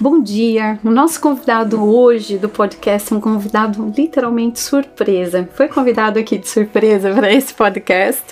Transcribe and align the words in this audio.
Bom 0.00 0.18
dia. 0.22 0.80
O 0.82 0.90
nosso 0.90 1.20
convidado 1.20 1.78
hoje 1.84 2.38
do 2.38 2.48
podcast 2.48 3.12
é 3.12 3.16
um 3.18 3.20
convidado 3.20 3.92
literalmente 3.94 4.58
surpresa. 4.58 5.46
Foi 5.52 5.68
convidado 5.68 6.18
aqui 6.18 6.38
de 6.38 6.48
surpresa 6.48 7.12
para 7.12 7.30
esse 7.30 7.52
podcast. 7.52 8.24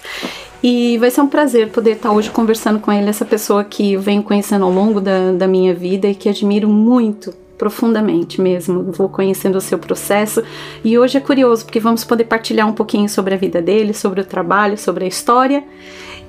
E 0.63 0.97
vai 0.97 1.11
ser 1.11 1.21
um 1.21 1.27
prazer 1.27 1.69
poder 1.69 1.97
estar 1.97 2.11
hoje 2.11 2.31
conversando 2.31 2.81
com 2.81 2.91
ele, 2.91 3.11
essa 3.11 3.27
pessoa 3.27 3.63
que 3.65 3.93
eu 3.93 4.01
venho 4.01 4.23
conhecendo 4.23 4.65
ao 4.65 4.73
longo 4.73 4.99
da, 4.99 5.33
da 5.33 5.47
minha 5.47 5.75
vida 5.75 6.09
e 6.09 6.15
que 6.15 6.31
admiro 6.31 6.71
muito 6.71 7.35
profundamente 7.59 8.41
mesmo. 8.41 8.91
Vou 8.91 9.11
conhecendo 9.11 9.59
o 9.59 9.61
seu 9.61 9.79
processo 9.79 10.43
e 10.83 10.99
hoje 10.99 11.19
é 11.19 11.21
curioso 11.21 11.67
porque 11.67 11.79
vamos 11.79 12.03
poder 12.03 12.25
partilhar 12.25 12.67
um 12.67 12.73
pouquinho 12.73 13.11
sobre 13.11 13.35
a 13.35 13.37
vida 13.37 13.61
dele, 13.61 13.93
sobre 13.93 14.23
o 14.23 14.25
trabalho, 14.25 14.79
sobre 14.79 15.05
a 15.05 15.09
história 15.09 15.63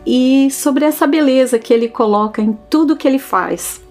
e 0.06 0.50
sobre 0.52 0.84
essa 0.84 1.08
beleza 1.08 1.58
que 1.58 1.74
ele 1.74 1.88
coloca 1.88 2.42
em 2.42 2.60
tudo 2.70 2.98
que 2.98 3.08
ele 3.08 3.20
faz 3.20 3.88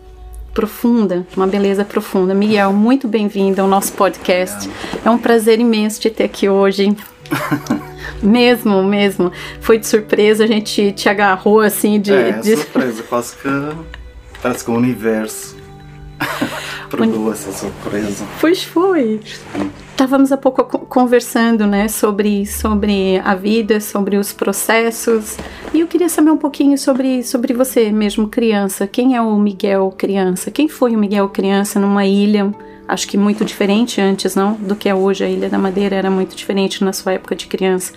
profunda, 0.58 1.24
uma 1.36 1.46
beleza 1.46 1.84
profunda. 1.84 2.34
Miguel, 2.34 2.72
muito 2.72 3.06
bem-vindo 3.06 3.62
ao 3.62 3.68
nosso 3.68 3.92
podcast. 3.92 4.68
É 5.04 5.08
um 5.08 5.16
prazer 5.16 5.60
imenso 5.60 6.00
te 6.00 6.10
ter 6.10 6.24
aqui 6.24 6.48
hoje. 6.48 6.96
mesmo, 8.20 8.82
mesmo. 8.82 9.30
Foi 9.60 9.78
de 9.78 9.86
surpresa, 9.86 10.42
a 10.42 10.46
gente 10.48 10.90
te 10.90 11.08
agarrou 11.08 11.60
assim 11.60 12.00
de. 12.00 12.12
É, 12.12 12.32
de... 12.32 12.56
surpresa, 12.56 13.04
quase 13.04 13.36
que. 13.36 13.48
Parece 14.42 14.64
que 14.64 14.70
o 14.72 14.74
universo 14.74 15.56
perdoa 16.90 17.32
essa 17.32 17.52
surpresa. 17.52 18.26
Pois 18.40 18.64
foi. 18.64 19.20
Estávamos 19.90 20.30
há 20.30 20.36
pouco 20.36 20.64
conversando, 20.86 21.66
né, 21.66 21.88
sobre, 21.88 22.46
sobre 22.46 23.18
a 23.24 23.34
vida, 23.34 23.80
sobre 23.80 24.16
os 24.16 24.32
processos, 24.32 25.36
e 25.74 25.80
eu 25.80 25.88
queria 25.88 26.08
saber 26.08 26.30
um 26.30 26.36
pouquinho 26.36 26.78
sobre, 26.78 27.24
sobre 27.24 27.52
você 27.52 27.90
mesmo, 27.90 28.28
criança. 28.28 28.86
Quem 28.86 29.16
é 29.16 29.20
o 29.20 29.36
Miguel 29.36 29.92
criança? 29.96 30.52
Quem 30.52 30.68
foi 30.68 30.94
o 30.94 30.98
Miguel 30.98 31.28
criança 31.28 31.80
numa 31.80 32.06
ilha? 32.06 32.54
Acho 32.86 33.06
que 33.06 33.18
muito 33.18 33.44
diferente 33.44 34.00
antes, 34.00 34.34
não? 34.34 34.54
Do 34.54 34.74
que 34.74 34.88
é 34.88 34.94
hoje. 34.94 35.22
A 35.22 35.28
Ilha 35.28 35.50
da 35.50 35.58
Madeira 35.58 35.94
era 35.94 36.10
muito 36.10 36.34
diferente 36.34 36.82
na 36.82 36.94
sua 36.94 37.12
época 37.12 37.36
de 37.36 37.46
criança. 37.46 37.92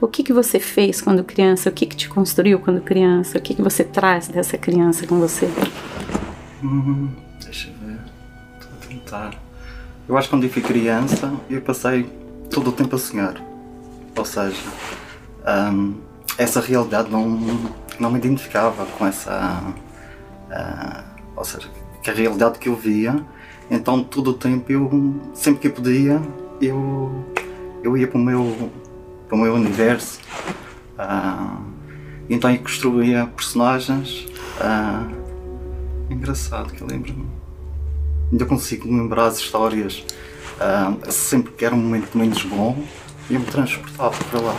O 0.00 0.08
que, 0.08 0.22
que 0.22 0.32
você 0.32 0.58
fez 0.58 1.02
quando 1.02 1.22
criança? 1.22 1.68
O 1.68 1.72
que, 1.72 1.84
que 1.84 1.94
te 1.94 2.08
construiu 2.08 2.58
quando 2.58 2.80
criança? 2.80 3.36
O 3.36 3.40
que, 3.40 3.54
que 3.54 3.60
você 3.60 3.84
traz 3.84 4.28
dessa 4.28 4.56
criança 4.56 5.06
com 5.06 5.18
você? 5.20 5.46
Hum, 6.64 7.08
ver. 7.08 7.29
Eu 10.08 10.16
acho 10.16 10.28
que 10.28 10.34
quando 10.34 10.44
eu 10.44 10.50
fui 10.50 10.62
criança, 10.62 11.32
eu 11.48 11.60
passei 11.60 12.04
todo 12.50 12.70
o 12.70 12.72
tempo 12.72 12.96
a 12.96 12.98
sonhar. 12.98 13.34
Ou 14.16 14.24
seja, 14.24 14.56
um, 15.72 15.94
essa 16.36 16.60
realidade 16.60 17.10
não, 17.10 17.28
não 17.98 18.10
me 18.10 18.18
identificava 18.18 18.86
com 18.86 19.06
essa. 19.06 19.62
Uh, 20.50 21.04
ou 21.36 21.44
seja, 21.44 21.68
a 22.06 22.12
realidade 22.12 22.58
que 22.58 22.68
eu 22.68 22.74
via, 22.74 23.24
então 23.70 24.02
todo 24.02 24.32
o 24.32 24.34
tempo 24.34 24.72
eu, 24.72 25.20
sempre 25.32 25.60
que 25.60 25.68
eu 25.68 25.72
podia, 25.72 26.20
eu, 26.60 27.24
eu 27.84 27.96
ia 27.96 28.08
para 28.08 28.18
o 28.18 28.20
meu, 28.20 28.70
para 29.28 29.36
o 29.36 29.38
meu 29.38 29.54
universo. 29.54 30.20
Uh, 30.98 31.62
então 32.28 32.50
eu 32.50 32.58
construía 32.58 33.26
personagens. 33.26 34.26
Uh, 34.60 35.20
engraçado 36.10 36.72
que 36.72 36.82
eu 36.82 36.86
lembro-me 36.88 37.39
ainda 38.30 38.44
consigo 38.44 38.88
lembrar 38.88 39.26
as 39.26 39.38
histórias. 39.38 40.04
Uh, 40.60 41.10
sempre 41.10 41.52
que 41.52 41.64
era 41.64 41.74
um 41.74 41.78
momento 41.78 42.16
menos 42.16 42.42
bom, 42.44 42.84
eu 43.30 43.40
me 43.40 43.46
transportava 43.46 44.16
para 44.24 44.40
lá. 44.40 44.56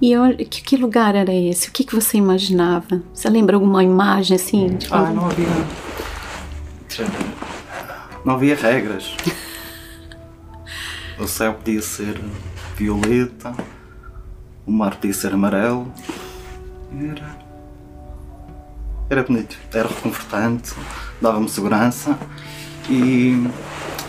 E 0.00 0.12
eu, 0.12 0.36
que, 0.36 0.62
que, 0.62 0.76
lugar 0.76 1.14
era 1.14 1.32
esse? 1.32 1.68
O 1.68 1.72
que, 1.72 1.84
que 1.84 1.94
você 1.94 2.18
imaginava? 2.18 3.02
Você 3.14 3.30
lembra 3.30 3.56
alguma 3.56 3.82
imagem 3.82 4.36
assim? 4.36 4.76
Ah, 4.90 5.10
não 5.10 5.26
havia. 5.26 5.46
Não 8.24 8.34
havia 8.34 8.54
regras. 8.54 9.16
o 11.18 11.26
céu 11.26 11.54
podia 11.54 11.80
ser 11.80 12.20
violeta, 12.76 13.54
o 14.66 14.72
mar 14.72 14.96
podia 14.96 15.14
ser 15.14 15.32
amarelo. 15.32 15.90
Era 16.92 17.43
era 19.08 19.22
bonito, 19.22 19.56
era 19.72 19.88
reconfortante, 19.88 20.72
dava-me 21.20 21.48
segurança 21.48 22.18
e 22.88 23.46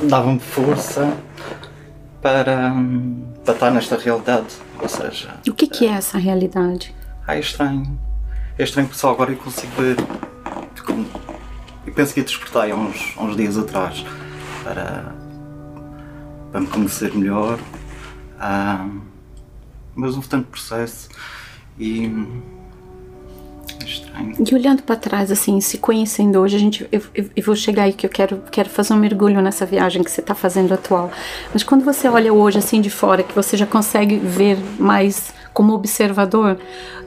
dava-me 0.04 0.40
força 0.40 1.18
para, 2.22 2.74
para 3.44 3.54
estar 3.54 3.72
nesta 3.72 3.98
realidade. 3.98 4.48
Ou 4.82 4.90
seja. 4.90 5.36
O 5.48 5.54
que, 5.54 5.68
que 5.68 5.86
é 5.86 5.92
essa 5.92 6.18
realidade? 6.18 6.94
Ah, 7.28 7.36
é 7.36 7.40
estranho. 7.40 8.00
É 8.58 8.64
estranho 8.64 8.88
porque 8.88 9.00
só 9.00 9.12
agora 9.12 9.32
eu 9.32 9.38
consigo 9.38 9.72
ver. 9.78 9.98
Eu 11.86 11.94
penso 11.94 12.14
que 12.14 12.20
ia 12.20 12.26
despertar 12.26 12.70
há 12.70 12.76
uns, 12.76 13.16
uns 13.18 13.36
dias 13.36 13.58
atrás 13.58 14.06
para, 14.64 15.14
para 16.52 16.62
me 16.62 16.68
conhecer 16.68 17.14
melhor. 17.14 17.60
Ah, 18.40 18.88
mas 19.96 20.16
houve 20.16 20.28
tanto 20.28 20.48
processo 20.48 21.10
e 21.80 22.08
Estranho. 23.84 24.36
E 24.40 24.56
olhando 24.56 24.84
para 24.84 24.96
trás, 24.96 25.32
assim, 25.32 25.60
se 25.60 25.78
conhecendo 25.78 26.40
hoje, 26.40 26.56
a 26.56 26.60
gente, 26.60 26.88
eu, 26.92 27.02
eu, 27.14 27.30
eu, 27.36 27.44
vou 27.44 27.56
chegar 27.56 27.84
aí 27.84 27.94
que 27.94 28.06
eu 28.06 28.10
quero, 28.10 28.42
quero 28.52 28.70
fazer 28.70 28.94
um 28.94 28.98
mergulho 28.98 29.42
nessa 29.42 29.66
viagem 29.66 30.04
que 30.04 30.12
você 30.12 30.22
está 30.22 30.36
fazendo 30.36 30.74
atual. 30.74 31.12
Mas 31.54 31.64
quando 31.64 31.84
você 31.84 32.08
olha 32.08 32.34
hoje, 32.34 32.60
assim, 32.60 32.82
de 32.82 32.90
fora, 32.90 33.24
que 33.24 33.34
você 33.34 33.58
já 33.58 33.66
consegue 33.66 34.18
ver 34.18 34.58
mais 34.80 35.34
como 35.54 35.74
observador, 35.74 36.58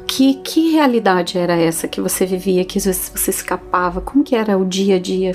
que, 0.06 0.34
que 0.34 0.72
realidade 0.72 1.38
era 1.38 1.54
essa 1.54 1.86
que 1.86 2.00
você 2.00 2.24
vivia, 2.24 2.64
que 2.64 2.78
às 2.78 2.86
vezes 2.86 3.12
você 3.14 3.30
escapava? 3.30 4.00
Como 4.00 4.24
que 4.24 4.34
era 4.34 4.56
o 4.56 4.64
dia 4.64 4.96
a 4.96 4.98
dia? 4.98 5.32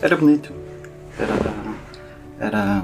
Era 0.00 0.16
bonito. 0.16 0.52
Era. 1.18 1.32
Era 2.40 2.82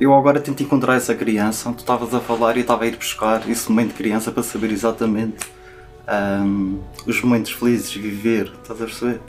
eu 0.00 0.14
agora 0.14 0.40
tento 0.40 0.62
encontrar 0.62 0.94
essa 0.96 1.14
criança 1.14 1.68
onde 1.68 1.78
tu 1.78 1.80
estavas 1.80 2.14
a 2.14 2.20
falar 2.20 2.56
e 2.56 2.60
eu 2.60 2.62
estava 2.62 2.84
a 2.84 2.86
ir 2.86 2.96
buscar 2.96 3.48
esse 3.48 3.68
momento 3.68 3.88
de 3.88 3.94
criança 3.94 4.30
para 4.30 4.42
saber 4.42 4.70
exatamente 4.70 5.36
um, 6.44 6.78
os 7.06 7.20
momentos 7.20 7.52
felizes 7.52 7.90
de 7.90 7.98
viver, 7.98 8.52
estás 8.62 8.80
a 8.80 8.84
perceber? 8.84 9.20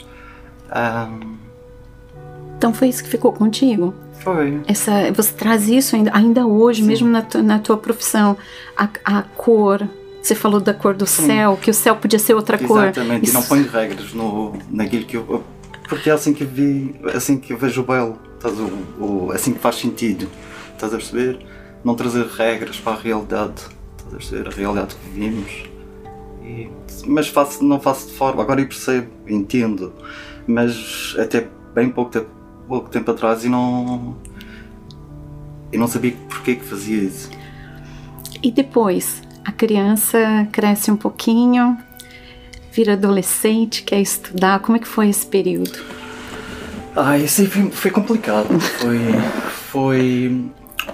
Um, 0.70 1.36
então 2.56 2.72
foi 2.72 2.88
isso 2.88 3.02
que 3.02 3.08
ficou 3.08 3.32
contigo? 3.32 3.94
Foi. 4.20 4.60
Essa, 4.68 5.10
você 5.12 5.32
traz 5.32 5.68
isso 5.68 5.96
ainda, 5.96 6.10
ainda 6.14 6.46
hoje, 6.46 6.82
Sim. 6.82 6.88
mesmo 6.88 7.08
na, 7.08 7.26
na 7.42 7.58
tua 7.58 7.76
profissão, 7.76 8.36
a, 8.76 8.88
a 9.04 9.22
cor, 9.22 9.88
você 10.22 10.34
falou 10.34 10.60
da 10.60 10.74
cor 10.74 10.94
do 10.94 11.06
Sim. 11.06 11.26
céu, 11.26 11.58
que 11.60 11.70
o 11.70 11.74
céu 11.74 11.96
podia 11.96 12.18
ser 12.18 12.34
outra 12.34 12.56
Exatamente. 12.56 12.94
cor. 12.94 13.02
Exatamente, 13.02 13.30
e 13.30 13.32
não 13.32 13.42
põe 13.42 13.62
regras 13.62 14.12
no, 14.12 14.52
naquilo 14.70 15.04
que 15.04 15.16
eu. 15.16 15.42
Porque 15.88 16.10
é 16.10 16.12
assim 16.12 16.32
que 16.32 16.44
vi, 16.44 16.94
assim 17.14 17.38
que 17.38 17.52
eu 17.52 17.58
vejo 17.58 17.80
o 17.80 17.84
belo, 17.84 18.18
o, 19.00 19.04
o, 19.04 19.32
assim 19.32 19.52
que 19.54 19.58
faz 19.58 19.76
sentido 19.76 20.28
estás 20.80 20.94
a 20.94 20.96
perceber? 20.96 21.38
Não 21.84 21.94
trazer 21.94 22.26
regras 22.26 22.78
para 22.78 22.92
a 22.92 23.00
realidade, 23.00 23.62
estás 23.98 24.14
a 24.14 24.16
perceber? 24.16 24.48
A 24.48 24.50
realidade 24.50 24.94
que 24.94 25.10
vivemos. 25.10 25.64
E, 26.42 26.70
mas 27.06 27.28
faço, 27.28 27.62
não 27.62 27.80
faço 27.80 28.08
de 28.08 28.14
forma, 28.14 28.42
agora 28.42 28.60
eu 28.60 28.66
percebo, 28.66 29.08
entendo, 29.28 29.92
mas 30.46 31.14
até 31.18 31.48
bem 31.74 31.90
pouco 31.90 32.10
tempo, 32.10 32.30
pouco 32.66 32.88
tempo 32.88 33.10
atrás 33.10 33.44
e 33.44 33.48
não. 33.48 34.16
Eu 35.72 35.78
não 35.78 35.86
sabia 35.86 36.14
porquê 36.28 36.56
que 36.56 36.64
fazia 36.64 37.02
isso. 37.02 37.30
E 38.42 38.50
depois, 38.50 39.22
a 39.44 39.52
criança 39.52 40.48
cresce 40.50 40.90
um 40.90 40.96
pouquinho, 40.96 41.78
vira 42.72 42.94
adolescente, 42.94 43.82
quer 43.82 44.00
estudar. 44.00 44.58
Como 44.60 44.76
é 44.76 44.80
que 44.80 44.88
foi 44.88 45.08
esse 45.08 45.26
período? 45.26 45.78
Ah, 46.96 47.16
isso 47.16 47.42
aí 47.42 47.46
foi, 47.46 47.70
foi 47.70 47.90
complicado. 47.92 48.58
Foi, 48.58 48.98
foi 49.70 50.50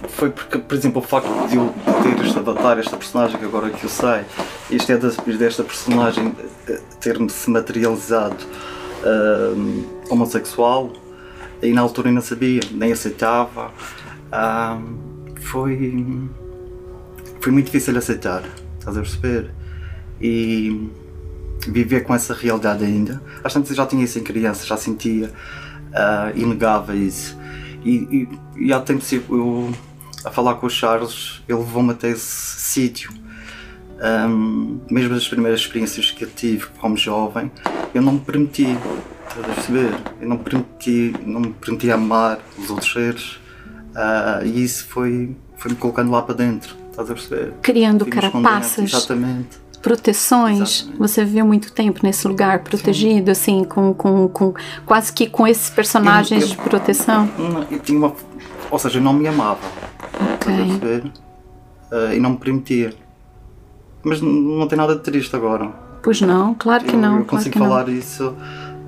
foi 0.09 0.31
porque, 0.31 0.59
por 0.59 0.77
exemplo, 0.77 1.03
o 1.03 1.05
facto 1.05 1.29
de 1.49 1.57
eu 1.57 1.75
ter 2.03 2.25
este 2.25 2.39
avatar, 2.39 2.79
esta 2.79 2.97
personagem 2.97 3.39
que 3.39 3.45
agora 3.45 3.71
que 3.71 3.85
eu 3.85 3.91
sei, 3.91 4.25
isto 4.71 4.91
é 4.91 4.97
desta 5.37 5.63
personagem 5.63 6.35
eh, 6.69 6.81
ter-me 7.01 7.29
se 7.29 7.51
materializado 7.51 8.37
uh, 9.03 10.11
homossexual, 10.11 10.93
e 11.63 11.73
na 11.73 11.81
altura 11.81 12.09
eu 12.09 12.13
sabia, 12.21 12.61
nem 12.71 12.93
aceitava. 12.93 13.73
Uh, 14.29 15.37
foi, 15.41 16.29
foi 17.41 17.53
muito 17.53 17.67
difícil 17.67 17.97
aceitar, 17.97 18.43
estás 18.79 18.97
a 18.97 19.01
perceber? 19.01 19.51
E 20.21 20.91
viver 21.67 22.03
com 22.03 22.15
essa 22.15 22.35
realidade 22.35 22.85
ainda. 22.85 23.23
Às 23.43 23.53
eu 23.71 23.77
já 23.77 23.87
tinha 23.87 24.05
isso 24.05 24.19
em 24.19 24.23
criança, 24.23 24.67
já 24.67 24.77
sentia 24.77 25.33
uh, 25.91 26.39
inegáveis. 26.39 27.37
E, 27.87 28.29
e, 28.59 28.67
e 28.67 28.73
há 28.73 28.81
tempos 28.81 29.13
eu 29.13 29.73
a 30.25 30.31
falar 30.31 30.57
com 30.57 30.67
o 30.67 30.71
Charles, 30.71 31.41
ele 31.49 31.59
levou-me 31.59 31.93
até 31.93 32.11
esse 32.11 32.61
sítio. 32.61 33.13
Um, 34.29 34.81
mesmo 34.91 35.15
as 35.15 35.27
primeiras 35.29 35.61
experiências 35.61 36.11
que 36.11 36.25
eu 36.25 36.29
tive 36.29 36.67
como 36.81 36.97
jovem, 36.97 37.51
eu 37.95 38.03
não 38.03 38.15
me 38.15 38.21
permiti, 38.21 38.77
estás 39.29 39.45
a 39.45 39.55
perceber? 39.55 39.95
Eu 40.21 40.29
não 40.29 40.37
me 40.37 40.43
permiti, 40.43 41.15
não 41.25 41.41
me 41.41 41.53
permiti 41.53 41.91
amar 41.91 42.41
os 42.59 42.69
outros 42.71 42.93
seres 42.93 43.37
uh, 43.95 44.45
e 44.45 44.65
isso 44.65 44.87
foi, 44.89 45.35
foi 45.57 45.71
me 45.71 45.77
colocando 45.77 46.11
lá 46.11 46.21
para 46.23 46.35
dentro, 46.35 46.77
estás 46.91 47.09
a 47.09 47.15
perceber? 47.15 47.55
Criando 47.63 48.05
carapaças. 48.05 48.93
Exatamente. 48.93 49.59
Proteções. 49.87 50.61
Exatamente. 50.81 50.99
Você 50.99 51.25
viveu 51.25 51.47
muito 51.47 51.73
tempo 51.73 52.01
nesse 52.03 52.27
lugar 52.27 52.59
protegido, 52.61 53.31
assim, 53.31 53.63
com, 53.65 53.95
com, 53.95 54.27
com 54.29 54.53
quase 54.85 55.13
que 55.13 55.29
com 55.29 55.47
esses 55.47 55.71
personagens 55.71 56.43
Eu- 56.43 56.49
eu- 56.49 56.57
de 56.57 56.63
proteção. 56.63 57.29
Eu 57.71 57.79
tinha 57.79 57.97
uma. 57.99 58.13
Ou 58.71 58.79
seja, 58.81 58.99
eu 58.99 59.03
não 59.03 59.13
me 59.13 59.29
amava. 59.29 59.61
Estás 60.03 60.29
a 60.29 60.35
Ok. 60.35 60.79
perceber? 60.79 61.13
Ah, 61.93 62.15
e 62.15 62.19
não 62.19 62.31
me 62.31 62.37
permitia. 62.37 62.93
Mas 64.03 64.21
não 64.21 64.67
tem 64.67 64.77
nada 64.77 64.97
de 64.97 65.03
triste 65.03 65.35
agora. 65.37 65.71
Pois 66.03 66.21
não, 66.21 66.55
claro 66.55 66.85
que 66.85 66.95
eu, 66.95 66.99
não. 66.99 67.19
eu 67.19 67.25
claro 67.25 67.27
consigo 67.27 67.53
que 67.53 67.59
não. 67.59 67.67
falar 67.69 67.89
isso 67.89 68.35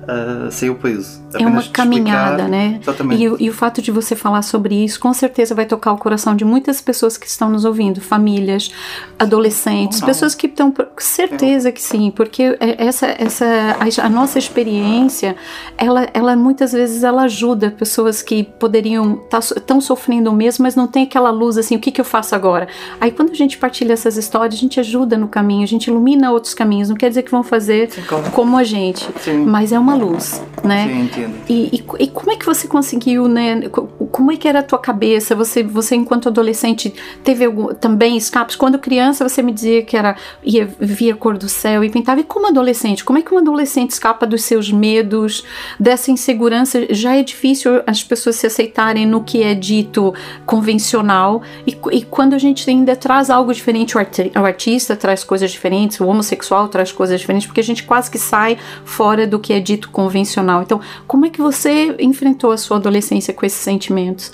ah, 0.09 0.47
sem 0.51 0.69
o 0.69 0.75
peso. 0.75 1.19
É 1.33 1.45
uma 1.45 1.61
caminhada, 1.63 2.43
explicar- 2.43 2.49
né? 2.49 2.79
Exatamente. 2.81 3.21
E, 3.23 3.29
o- 3.29 3.37
e 3.39 3.49
o 3.49 3.53
fato 3.53 3.81
de 3.81 3.91
você 3.91 4.15
falar 4.15 4.41
sobre 4.41 4.73
isso, 4.83 4.99
com 4.99 5.13
certeza 5.13 5.53
vai 5.53 5.65
tocar 5.65 5.91
o 5.93 5.97
coração 5.97 6.35
de 6.35 6.43
muitas 6.43 6.81
pessoas 6.81 7.17
que 7.17 7.27
estão 7.27 7.49
nos 7.49 7.65
ouvindo, 7.65 8.01
famílias, 8.01 8.71
adolescentes, 9.19 10.01
pessoas 10.01 10.33
que 10.33 10.47
estão, 10.47 10.73
certeza 10.97 11.71
que 11.71 11.81
sim, 11.81 12.11
porque 12.15 12.57
é- 12.59 12.83
essa, 12.85 13.05
essa, 13.17 13.45
a, 13.45 14.05
a 14.05 14.09
nossa 14.09 14.39
experiência, 14.39 15.35
ela, 15.77 16.07
ela 16.13 16.35
muitas 16.35 16.71
vezes 16.71 17.03
ela 17.03 17.23
ajuda 17.23 17.69
pessoas 17.69 18.21
que 18.21 18.43
poderiam 18.43 19.21
estão 19.31 19.79
sofrendo 19.81 20.31
mesmo, 20.33 20.63
mas 20.63 20.75
não 20.75 20.87
tem 20.87 21.03
aquela 21.03 21.29
luz 21.29 21.57
assim, 21.57 21.75
o 21.75 21.79
que 21.79 21.91
que 21.91 22.01
eu 22.01 22.05
faço 22.05 22.33
agora? 22.33 22.67
Aí 22.99 23.11
quando 23.11 23.31
a 23.31 23.35
gente 23.35 23.57
partilha 23.57 23.93
essas 23.93 24.17
histórias, 24.17 24.55
a 24.55 24.57
gente 24.57 24.79
ajuda 24.79 25.17
no 25.17 25.27
caminho, 25.27 25.63
a 25.63 25.67
gente 25.67 25.87
ilumina 25.87 26.31
outros 26.31 26.53
caminhos, 26.53 26.89
não 26.89 26.95
quer 26.95 27.09
dizer 27.09 27.23
que 27.23 27.31
vão 27.31 27.43
fazer 27.43 27.91
Sim, 27.91 28.01
claro. 28.07 28.31
como 28.31 28.57
a 28.57 28.63
gente, 28.63 29.07
Sim. 29.19 29.45
mas 29.45 29.71
é 29.71 29.77
uma 29.79 29.93
luz, 29.99 30.41
né? 30.63 30.87
Sim, 30.87 31.01
entendo. 31.03 31.35
E, 31.49 31.75
e- 31.77 32.03
e 32.03 32.07
como 32.07 32.31
é 32.31 32.35
que 32.35 32.45
você 32.45 32.67
conseguiu, 32.67 33.27
né? 33.27 33.67
co- 33.69 33.87
Como 34.11 34.31
é 34.31 34.37
que 34.37 34.47
era 34.47 34.59
a 34.59 34.63
tua 34.63 34.79
cabeça? 34.79 35.35
Você, 35.35 35.61
você 35.63 35.95
enquanto 35.95 36.27
adolescente, 36.29 36.93
teve 37.23 37.45
algum, 37.45 37.67
também 37.73 38.17
escapes? 38.17 38.55
Quando 38.55 38.79
criança, 38.79 39.27
você 39.27 39.41
me 39.41 39.51
dizia 39.51 39.83
que 39.83 39.95
era 39.95 40.15
ia 40.43 40.67
via 40.79 41.13
a 41.13 41.15
cor 41.17 41.37
do 41.37 41.47
céu 41.49 41.83
e 41.83 41.89
pintava. 41.89 42.19
E 42.21 42.23
como 42.23 42.47
adolescente? 42.47 43.03
Como 43.03 43.19
é 43.19 43.21
que 43.21 43.33
um 43.33 43.37
adolescente 43.37 43.91
escapa 43.91 44.25
dos 44.25 44.43
seus 44.43 44.71
medos, 44.71 45.43
dessa 45.79 46.11
insegurança? 46.11 46.87
Já 46.93 47.15
é 47.15 47.23
difícil 47.23 47.81
as 47.85 48.03
pessoas 48.03 48.35
se 48.37 48.47
aceitarem 48.47 49.05
no 49.05 49.23
que 49.23 49.43
é 49.43 49.53
dito 49.53 50.13
convencional. 50.45 51.41
E, 51.65 51.77
e 51.91 52.01
quando 52.03 52.33
a 52.33 52.37
gente 52.37 52.69
ainda 52.69 52.95
traz 52.95 53.29
algo 53.29 53.53
diferente, 53.53 53.95
o, 53.95 53.99
arti- 53.99 54.31
o 54.35 54.45
artista 54.45 54.95
traz 54.95 55.23
coisas 55.23 55.49
diferentes, 55.51 55.99
o 55.99 56.05
homossexual 56.07 56.67
traz 56.67 56.91
coisas 56.91 57.19
diferentes, 57.19 57.47
porque 57.47 57.61
a 57.61 57.63
gente 57.63 57.83
quase 57.83 58.09
que 58.11 58.17
sai 58.17 58.57
fora 58.83 59.25
do 59.25 59.39
que 59.39 59.53
é 59.53 59.59
dito 59.59 59.88
convencional. 59.91 60.61
Então, 60.61 60.79
como 61.07 61.25
é 61.25 61.29
que 61.29 61.41
você 61.41 61.95
enfrentou 61.99 62.51
a 62.51 62.57
sua 62.57 62.77
adolescência 62.77 63.33
com 63.33 63.45
esses 63.45 63.59
sentimentos? 63.59 64.33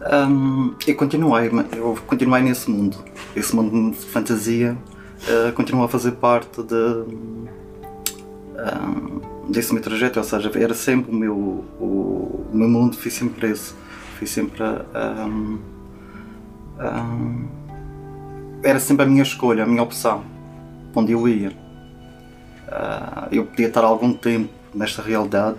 Hum, 0.00 0.74
eu 0.86 0.94
continuei, 0.94 1.50
eu 1.76 1.98
continuei 2.06 2.42
nesse 2.42 2.70
mundo. 2.70 2.96
Esse 3.34 3.54
mundo 3.54 3.90
de 3.90 4.06
fantasia 4.06 4.76
uh, 5.24 5.82
a 5.82 5.88
fazer 5.88 6.12
parte 6.12 6.62
de, 6.62 6.74
hum, 6.74 7.46
desse 9.48 9.72
meu 9.72 9.82
trajeto, 9.82 10.18
ou 10.18 10.24
seja, 10.24 10.50
era 10.54 10.74
sempre 10.74 11.10
o 11.10 11.14
meu, 11.14 11.34
o, 11.34 12.46
o 12.52 12.56
meu 12.56 12.68
mundo, 12.68 12.96
fui 12.96 13.10
sempre 13.10 13.50
esse. 13.50 13.74
Fui 14.18 14.26
sempre. 14.26 14.62
hum, 14.62 15.58
hum, 16.80 17.48
era 18.62 18.80
sempre 18.80 19.04
a 19.04 19.08
minha 19.08 19.22
escolha, 19.22 19.62
a 19.64 19.66
minha 19.66 19.82
opção, 19.82 20.24
onde 20.94 21.12
eu 21.12 21.28
ia. 21.28 21.52
Ah, 22.70 23.28
eu 23.30 23.46
podia 23.46 23.68
estar 23.68 23.84
algum 23.84 24.12
tempo 24.12 24.50
nesta 24.78 25.02
realidade, 25.02 25.58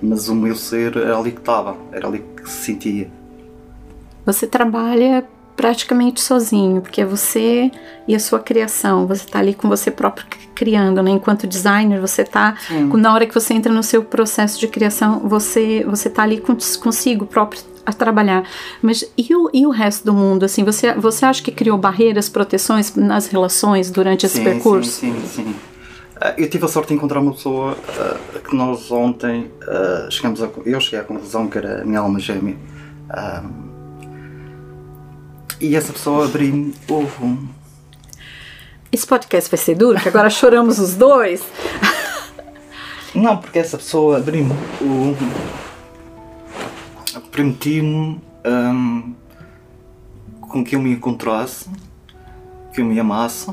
mas 0.00 0.28
o 0.28 0.34
meu 0.34 0.54
ser 0.54 0.96
era 0.96 1.18
ali 1.18 1.32
que 1.32 1.40
estava, 1.40 1.76
era 1.90 2.06
ali 2.06 2.22
que 2.36 2.48
se 2.48 2.64
sentia. 2.66 3.10
Você 4.24 4.46
trabalha 4.46 5.24
praticamente 5.56 6.20
sozinho, 6.20 6.80
porque 6.80 7.00
é 7.00 7.04
você 7.04 7.68
e 8.06 8.14
a 8.14 8.20
sua 8.20 8.38
criação. 8.38 9.08
Você 9.08 9.24
está 9.24 9.40
ali 9.40 9.54
com 9.54 9.68
você 9.68 9.90
próprio 9.90 10.24
criando, 10.54 11.02
né? 11.02 11.10
Enquanto 11.10 11.48
designer, 11.48 12.00
você 12.00 12.22
está 12.22 12.56
na 12.92 13.12
hora 13.12 13.26
que 13.26 13.34
você 13.34 13.54
entra 13.54 13.72
no 13.72 13.82
seu 13.82 14.04
processo 14.04 14.60
de 14.60 14.68
criação, 14.68 15.20
você 15.24 15.84
você 15.84 16.08
tá 16.08 16.22
ali 16.22 16.40
consigo 16.80 17.26
próprio 17.26 17.60
a 17.84 17.92
trabalhar. 17.92 18.44
Mas 18.80 19.04
e 19.16 19.34
o, 19.34 19.50
e 19.52 19.66
o 19.66 19.70
resto 19.70 20.04
do 20.04 20.14
mundo? 20.14 20.44
Assim, 20.44 20.62
você 20.62 20.92
você 20.94 21.24
acha 21.24 21.42
que 21.42 21.50
criou 21.50 21.76
barreiras, 21.76 22.28
proteções 22.28 22.94
nas 22.94 23.26
relações 23.26 23.90
durante 23.90 24.26
esse 24.26 24.36
sim, 24.36 24.44
percurso? 24.44 24.92
Sim, 24.92 25.14
sim, 25.26 25.42
sim. 25.42 25.54
Ah, 26.20 26.34
Eu 26.36 26.50
tive 26.50 26.64
a 26.64 26.68
sorte 26.68 26.88
de 26.88 26.94
encontrar 26.94 27.20
uma 27.20 27.32
pessoa 27.32 27.76
ah, 27.88 28.38
que 28.40 28.54
nós 28.56 28.90
ontem 28.90 29.50
ah, 29.66 30.08
chegamos 30.10 30.42
a, 30.42 30.48
eu 30.64 30.80
cheguei 30.80 31.00
à 31.00 31.04
conclusão 31.04 31.48
que 31.48 31.58
era 31.58 31.82
a 31.82 31.84
minha 31.84 32.00
alma 32.00 32.18
gêmea. 32.18 32.56
Ah, 33.08 33.44
e 35.60 35.74
essa 35.74 35.92
pessoa 35.92 36.26
abriu-me 36.26 36.74
o, 36.88 37.38
Esse 38.92 39.06
podcast 39.06 39.50
vai 39.50 39.58
ser 39.58 39.74
duro, 39.74 40.00
que 40.00 40.08
agora 40.08 40.30
choramos 40.30 40.78
os 40.78 40.94
dois. 40.94 41.42
Não, 43.14 43.36
porque 43.36 43.58
essa 43.58 43.76
pessoa 43.76 44.18
abriu-me 44.18 44.52
o. 44.80 45.16
permitiu-me 47.32 48.20
hum, 48.46 49.14
com 50.40 50.64
que 50.64 50.76
eu 50.76 50.80
me 50.80 50.92
encontrasse, 50.92 51.68
que 52.72 52.80
eu 52.80 52.84
me 52.84 52.98
amasse. 53.00 53.52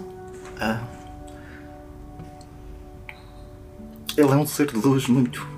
Ah. 0.60 0.95
Ele 4.18 4.32
é 4.32 4.36
um 4.36 4.46
ser 4.46 4.68
de 4.68 4.78
luz 4.78 5.08
muito. 5.08 5.56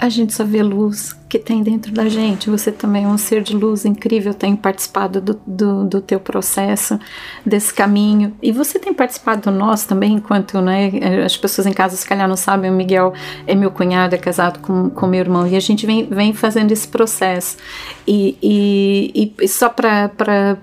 A 0.00 0.08
gente 0.08 0.32
só 0.32 0.44
vê 0.44 0.62
luz 0.62 1.14
que 1.28 1.38
tem 1.38 1.62
dentro 1.62 1.92
da 1.92 2.08
gente. 2.08 2.48
Você 2.48 2.72
também 2.72 3.04
é 3.04 3.06
um 3.06 3.18
ser 3.18 3.42
de 3.42 3.54
luz 3.54 3.84
incrível. 3.84 4.32
Tenho 4.32 4.56
participado 4.56 5.20
do, 5.20 5.38
do, 5.46 5.84
do 5.84 6.00
teu 6.00 6.18
processo, 6.18 6.98
desse 7.44 7.74
caminho. 7.74 8.34
E 8.42 8.50
você 8.50 8.78
tem 8.78 8.94
participado 8.94 9.42
do 9.42 9.50
nosso 9.50 9.86
também, 9.86 10.14
enquanto 10.14 10.58
né, 10.62 10.90
as 11.22 11.36
pessoas 11.36 11.66
em 11.66 11.72
casa, 11.74 11.96
se 11.96 12.08
calhar, 12.08 12.26
não 12.26 12.36
sabem. 12.36 12.70
O 12.70 12.74
Miguel 12.74 13.12
é 13.46 13.54
meu 13.54 13.70
cunhado, 13.70 14.14
é 14.14 14.18
casado 14.18 14.60
com, 14.60 14.88
com 14.88 15.06
meu 15.06 15.20
irmão. 15.20 15.46
E 15.46 15.54
a 15.54 15.60
gente 15.60 15.84
vem, 15.84 16.06
vem 16.06 16.32
fazendo 16.32 16.72
esse 16.72 16.88
processo. 16.88 17.58
E, 18.06 18.38
e, 18.42 19.34
e 19.38 19.48
só 19.48 19.68
para 19.68 20.56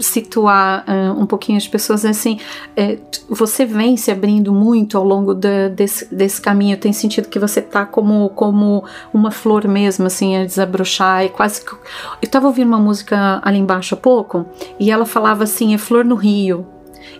situar 0.00 0.84
uh, 0.86 1.20
um 1.20 1.26
pouquinho 1.26 1.58
as 1.58 1.66
pessoas 1.66 2.04
assim 2.04 2.38
é, 2.76 2.98
você 3.28 3.64
vem 3.64 3.96
se 3.96 4.10
abrindo 4.10 4.52
muito 4.52 4.96
ao 4.96 5.04
longo 5.04 5.34
da, 5.34 5.68
desse, 5.68 6.12
desse 6.14 6.40
caminho. 6.40 6.76
Tem 6.76 6.92
sentido 6.92 7.28
que 7.28 7.38
você 7.38 7.60
tá 7.60 7.84
como 7.84 8.30
como 8.30 8.84
uma 9.12 9.30
flor 9.30 9.66
mesmo 9.66 10.06
assim 10.06 10.36
a 10.36 10.44
desabrochar 10.44 11.24
e 11.24 11.28
quase 11.28 11.64
que 11.64 11.72
eu 11.72 11.78
estava 12.22 12.46
ouvindo 12.46 12.68
uma 12.68 12.78
música 12.78 13.40
ali 13.42 13.58
embaixo 13.58 13.94
há 13.94 13.98
pouco 13.98 14.46
e 14.78 14.90
ela 14.90 15.04
falava 15.04 15.44
assim 15.44 15.74
é 15.74 15.78
flor 15.78 16.04
no 16.04 16.14
rio 16.14 16.66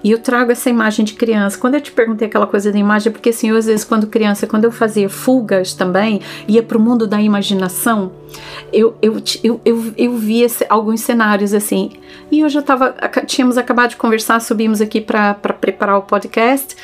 e 0.03 0.11
eu 0.11 0.19
trago 0.19 0.53
essa 0.53 0.71
imagem 0.71 1.05
de 1.05 1.15
criança. 1.15 1.59
Quando 1.59 1.75
eu 1.75 1.81
te 1.81 1.93
perguntei 1.93 2.29
aquela 2.29 2.47
coisa 2.47 2.71
da 2.71 2.79
imagem, 2.79 3.11
é 3.11 3.13
porque 3.13 3.31
assim, 3.31 3.51
eu, 3.51 3.57
às 3.57 3.67
vezes, 3.67 3.85
quando 3.85 4.07
criança, 4.07 4.47
quando 4.47 4.65
eu 4.65 4.73
fazia 4.73 5.09
fugas 5.09 5.75
também, 5.75 6.21
ia 6.47 6.63
para 6.63 6.79
o 6.79 6.81
mundo 6.81 7.07
da 7.07 7.21
imaginação, 7.21 8.13
eu, 8.73 8.97
eu, 9.01 9.17
eu, 9.43 9.61
eu, 9.65 9.95
eu 9.97 10.17
via 10.17 10.47
alguns 10.69 11.01
cenários 11.01 11.55
assim. 11.55 11.93
E 12.31 12.41
eu 12.41 12.49
já 12.49 12.61
estava. 12.61 12.95
Tínhamos 13.27 13.57
acabado 13.57 13.91
de 13.91 13.97
conversar, 13.97 14.41
subimos 14.41 14.81
aqui 14.81 15.01
para 15.01 15.35
preparar 15.35 15.99
o 15.99 16.03
podcast. 16.03 16.77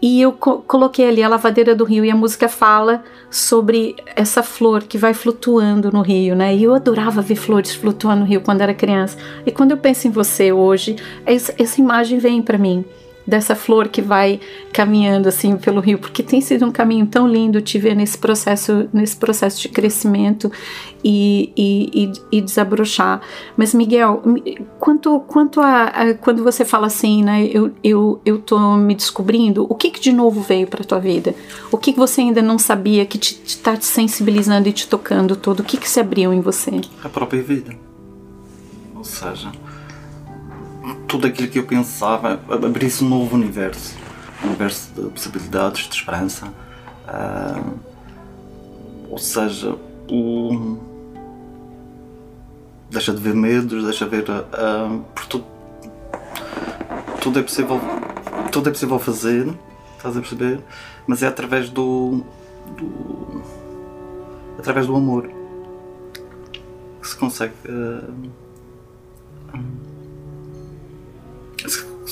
E 0.00 0.20
eu 0.20 0.32
co 0.32 0.58
coloquei 0.58 1.08
ali 1.08 1.22
a 1.22 1.28
lavadeira 1.28 1.74
do 1.74 1.84
rio 1.84 2.04
e 2.04 2.10
a 2.10 2.16
música 2.16 2.48
fala 2.48 3.02
sobre 3.30 3.96
essa 4.14 4.42
flor 4.42 4.82
que 4.82 4.98
vai 4.98 5.14
flutuando 5.14 5.90
no 5.90 6.02
rio, 6.02 6.36
né? 6.36 6.54
E 6.54 6.64
eu 6.64 6.74
adorava 6.74 7.22
ver 7.22 7.36
flores 7.36 7.74
flutuando 7.74 8.20
no 8.20 8.26
rio 8.26 8.42
quando 8.42 8.60
era 8.60 8.74
criança. 8.74 9.16
E 9.44 9.50
quando 9.50 9.70
eu 9.70 9.78
penso 9.78 10.06
em 10.06 10.10
você 10.10 10.52
hoje, 10.52 10.96
essa, 11.24 11.54
essa 11.58 11.80
imagem 11.80 12.18
vem 12.18 12.42
para 12.42 12.58
mim 12.58 12.84
dessa 13.26 13.54
flor 13.54 13.88
que 13.88 14.00
vai 14.00 14.40
caminhando 14.72 15.28
assim 15.28 15.56
pelo 15.56 15.80
rio, 15.80 15.98
porque 15.98 16.22
tem 16.22 16.40
sido 16.40 16.64
um 16.64 16.70
caminho 16.70 17.06
tão 17.06 17.26
lindo 17.26 17.60
te 17.60 17.78
ver 17.78 17.94
nesse 17.94 18.16
processo, 18.16 18.88
nesse 18.92 19.16
processo 19.16 19.60
de 19.60 19.68
crescimento 19.68 20.50
e, 21.02 21.52
e, 21.56 22.04
e, 22.04 22.38
e 22.38 22.40
desabrochar. 22.40 23.20
Mas 23.56 23.74
Miguel, 23.74 24.22
quanto, 24.78 25.20
quanto 25.20 25.60
a, 25.60 25.84
a, 25.84 26.14
quando 26.14 26.44
você 26.44 26.64
fala 26.64 26.86
assim, 26.86 27.22
né, 27.22 27.44
eu, 27.46 27.72
eu, 27.82 28.20
eu 28.24 28.38
tô 28.38 28.76
me 28.76 28.94
descobrindo, 28.94 29.66
o 29.68 29.74
que 29.74 29.90
que 29.90 30.00
de 30.00 30.12
novo 30.12 30.40
veio 30.40 30.66
para 30.66 30.84
tua 30.84 30.98
vida? 30.98 31.34
O 31.70 31.78
que 31.78 31.92
que 31.92 31.98
você 31.98 32.20
ainda 32.20 32.42
não 32.42 32.58
sabia 32.58 33.04
que 33.06 33.18
te, 33.18 33.34
te 33.34 33.58
tá 33.58 33.76
te 33.76 33.86
sensibilizando 33.86 34.68
e 34.68 34.72
te 34.72 34.86
tocando 34.86 35.34
todo? 35.34 35.60
O 35.60 35.64
que 35.64 35.76
que 35.76 35.88
se 35.88 35.98
abriu 35.98 36.32
em 36.32 36.40
você? 36.40 36.80
A 37.02 37.08
própria 37.08 37.42
vida. 37.42 37.74
Ou 38.94 39.04
seja, 39.04 39.52
tudo 41.06 41.26
aquilo 41.26 41.48
que 41.48 41.58
eu 41.58 41.64
pensava 41.64 42.40
abrisse 42.48 43.04
um 43.04 43.08
novo 43.08 43.34
universo. 43.34 43.96
Um 44.42 44.48
universo 44.48 44.92
de 44.94 45.08
possibilidades, 45.10 45.88
de 45.88 45.94
esperança. 45.94 46.46
Uh, 47.06 47.78
ou 49.10 49.18
seja 49.18 49.76
o 50.10 50.78
deixa 52.90 53.12
de 53.12 53.20
ver 53.20 53.34
medos 53.34 53.84
deixa 53.84 54.04
de 54.04 54.10
ver 54.10 54.24
uh, 54.28 55.04
por 55.14 55.26
tudo 55.26 55.44
tudo 57.20 57.38
é 57.38 57.42
possível 57.42 57.80
tudo 58.50 58.68
é 58.68 58.72
possível 58.72 58.98
fazer 58.98 59.54
estás 59.96 60.16
a 60.16 60.20
perceber? 60.20 60.60
Mas 61.06 61.22
é 61.22 61.26
através 61.26 61.68
do, 61.70 62.24
do 62.76 63.42
através 64.58 64.86
do 64.86 64.94
amor 64.94 65.28
que 67.00 67.08
se 67.08 67.16
consegue 67.16 67.54
uh, 67.68 68.30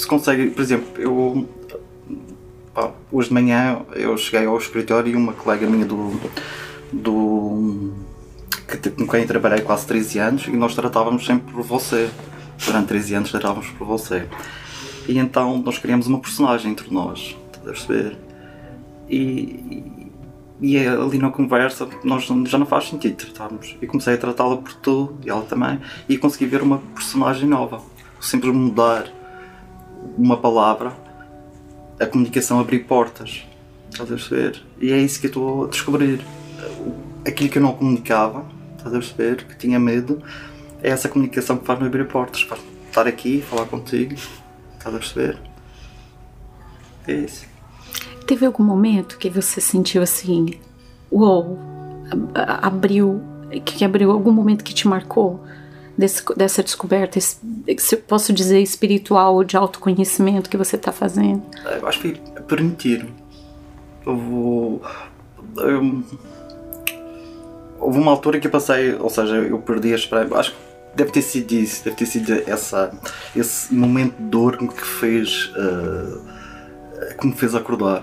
consegue, 0.09 0.51
por 0.51 0.63
exemplo, 0.63 0.89
eu 1.01 1.49
pá, 2.75 2.91
hoje 3.13 3.29
de 3.29 3.35
manhã 3.35 3.83
eu 3.95 4.17
cheguei 4.17 4.47
ao 4.47 4.59
escritório 4.59 5.13
e 5.13 5.17
uma 5.17 5.33
colega 5.33 5.67
minha 5.69 5.87
do, 5.87 6.21
do 6.93 7.93
que, 8.67 8.91
com 8.91 9.07
quem 9.07 9.27
trabalhei 9.27 9.61
quase 9.61 9.87
13 9.87 10.19
anos 10.19 10.47
e 10.49 10.51
nós 10.51 10.75
tratávamos 10.75 11.25
sempre 11.25 11.53
por 11.53 11.63
você. 11.63 12.11
Durante 12.67 12.89
13 12.89 13.15
anos 13.15 13.31
tratávamos 13.31 13.69
por 13.71 13.87
você. 13.87 14.27
E 15.07 15.19
então 15.19 15.59
nós 15.59 15.79
criamos 15.79 16.07
uma 16.07 16.19
personagem 16.19 16.73
entre 16.73 16.93
nós, 16.93 17.37
estás 17.47 17.63
a 17.63 17.71
perceber? 17.71 18.17
E, 19.09 19.85
e 20.61 20.77
é 20.77 20.89
ali 20.89 21.19
na 21.19 21.31
conversa 21.31 21.87
nós 22.03 22.25
já 22.25 22.59
não 22.59 22.67
faz 22.67 22.89
sentido 22.89 23.17
tratarmos. 23.17 23.77
E 23.81 23.87
comecei 23.87 24.15
a 24.15 24.19
tratá-la 24.19 24.57
por 24.57 24.73
tu 24.75 25.15
e 25.25 25.31
ela 25.31 25.43
também 25.43 25.79
e 26.09 26.17
consegui 26.17 26.47
ver 26.47 26.63
uma 26.63 26.79
personagem 26.95 27.49
nova. 27.49 27.81
Sempre 28.21 28.51
mudar 28.51 29.07
uma 30.17 30.37
palavra, 30.37 30.93
a 31.99 32.07
comunicação 32.07 32.61
abrir 32.61 32.81
portas. 32.81 33.45
Estás 33.91 34.11
a 34.11 34.15
perceber? 34.15 34.63
E 34.81 34.93
é 34.93 34.99
isso 34.99 35.21
que 35.21 35.27
eu 35.27 35.29
estou 35.29 35.65
a 35.65 35.69
descobrir. 35.69 36.21
Aquilo 37.27 37.49
que 37.49 37.59
eu 37.59 37.63
não 37.63 37.73
comunicava, 37.73 38.45
estás 38.77 38.95
a 38.95 38.99
perceber? 38.99 39.45
Que 39.45 39.57
tinha 39.57 39.79
medo, 39.79 40.23
é 40.83 40.91
essa 40.91 41.09
comunicação 41.09 41.57
que 41.57 41.65
faz-me 41.65 41.87
abrir 41.87 42.07
portas. 42.07 42.43
Faz 42.43 42.61
estar 42.89 43.09
aqui, 43.09 43.43
falar 43.43 43.67
contigo, 43.67 44.15
estás 44.79 44.95
a 44.95 44.99
perceber? 44.99 45.39
É 47.09 47.13
isso. 47.13 47.47
Teve 48.27 48.47
algum 48.47 48.63
momento 48.63 49.19
que 49.19 49.29
você 49.29 49.61
sentiu 49.61 50.01
assim, 50.01 50.61
uou, 51.11 51.59
abriu, 52.35 53.21
que 53.65 53.85
abriu 53.85 54.11
algum 54.11 54.31
momento 54.31 54.63
que 54.63 54.73
te 54.73 54.87
marcou 54.87 55.45
desse, 55.97 56.23
dessa 56.37 56.63
descoberta, 56.63 57.19
se 57.21 57.97
posso 57.97 58.33
dizer 58.33 58.61
espiritual 58.61 59.35
ou 59.35 59.45
de 59.45 59.57
autoconhecimento 59.57 60.51
que 60.51 60.57
você 60.57 60.77
está 60.77 60.93
fazendo? 60.93 61.43
Eu 61.65 61.87
acho 61.87 62.01
que 62.01 62.21
é 62.37 62.41
permitir. 62.41 63.07
Eu 64.07 64.17
vou. 64.17 64.83
Eu, 65.57 66.03
houve 67.79 67.99
uma 67.99 68.11
altura 68.11 68.41
que 68.41 68.47
eu 68.47 68.51
passei, 68.51 68.95
ou 68.95 69.11
seja, 69.11 69.37
eu 69.37 69.59
perdi 69.59 69.93
a 69.93 69.97
esperança. 69.97 70.37
Acho 70.37 70.51
que 70.53 70.59
deve 70.97 71.11
ter 71.11 71.23
sido 71.23 71.53
isso, 71.53 71.85
deve 71.85 71.97
ter 71.97 72.07
sido 72.07 72.33
essa, 72.47 72.93
esse 73.35 73.73
momento 73.73 74.17
de 74.17 74.25
dor 74.25 74.57
que 74.59 74.87
fez. 74.87 75.53
Uh, 75.57 76.35
que 77.19 77.27
me 77.27 77.33
fez 77.35 77.55
acordar. 77.55 78.03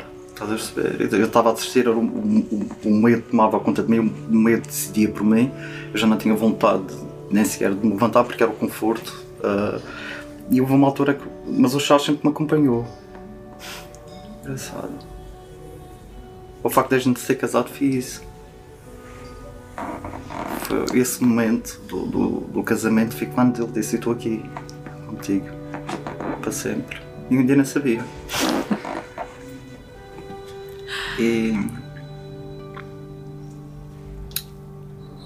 Eu 1.12 1.26
estava 1.26 1.50
a 1.50 1.54
assistir, 1.54 1.88
o, 1.88 2.00
o, 2.00 2.68
o 2.86 2.90
medo 2.90 3.22
tomava 3.30 3.60
conta 3.60 3.84
de 3.84 3.90
mim, 3.90 4.00
o 4.00 4.36
medo 4.36 4.66
decidia 4.66 5.08
por 5.10 5.24
mim, 5.24 5.52
eu 5.94 5.98
já 5.98 6.08
não 6.08 6.18
tinha 6.18 6.34
vontade 6.34 6.96
nem 7.32 7.46
sequer 7.46 7.74
de 7.74 7.86
me 7.86 7.94
levantar 7.94 8.24
porque 8.24 8.44
era 8.44 8.52
o 8.52 8.56
conforto. 8.56 9.24
Uh, 9.40 9.82
e 10.50 10.60
houve 10.60 10.74
uma 10.74 10.88
altura 10.88 11.14
que. 11.14 11.24
Mas 11.48 11.74
o 11.74 11.80
Charles 11.80 12.06
sempre 12.06 12.28
me 12.28 12.32
acompanhou. 12.32 12.86
Engraçado. 14.42 14.94
O 16.64 16.70
facto 16.70 16.90
de 16.90 16.96
a 16.96 17.00
gente 17.00 17.20
ser 17.20 17.36
casado 17.36 17.70
fiz 17.70 17.96
isso. 17.96 18.32
Foi 20.64 21.00
esse 21.00 21.24
momento 21.24 21.82
do, 21.88 22.06
do, 22.06 22.30
do 22.42 22.64
casamento 22.64 23.16
foi 23.16 23.28
quando 23.28 23.64
ele 23.64 23.72
disse: 23.72 23.96
Estou 23.96 24.14
aqui 24.14 24.44
contigo 25.08 25.48
para 26.42 26.52
sempre. 26.52 27.00
E 27.30 27.38
um 27.38 27.46
dia 27.46 27.56
não 27.56 27.66
sabia. 27.66 28.04
E. 31.18 31.81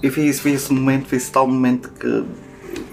E 0.02 0.10
foi, 0.10 0.24
isso, 0.24 0.42
foi 0.42 0.52
esse 0.52 0.72
momento, 0.72 1.06
foi 1.06 1.18
esse 1.18 1.30
tal 1.30 1.46
momento 1.46 1.90
que, 1.90 2.24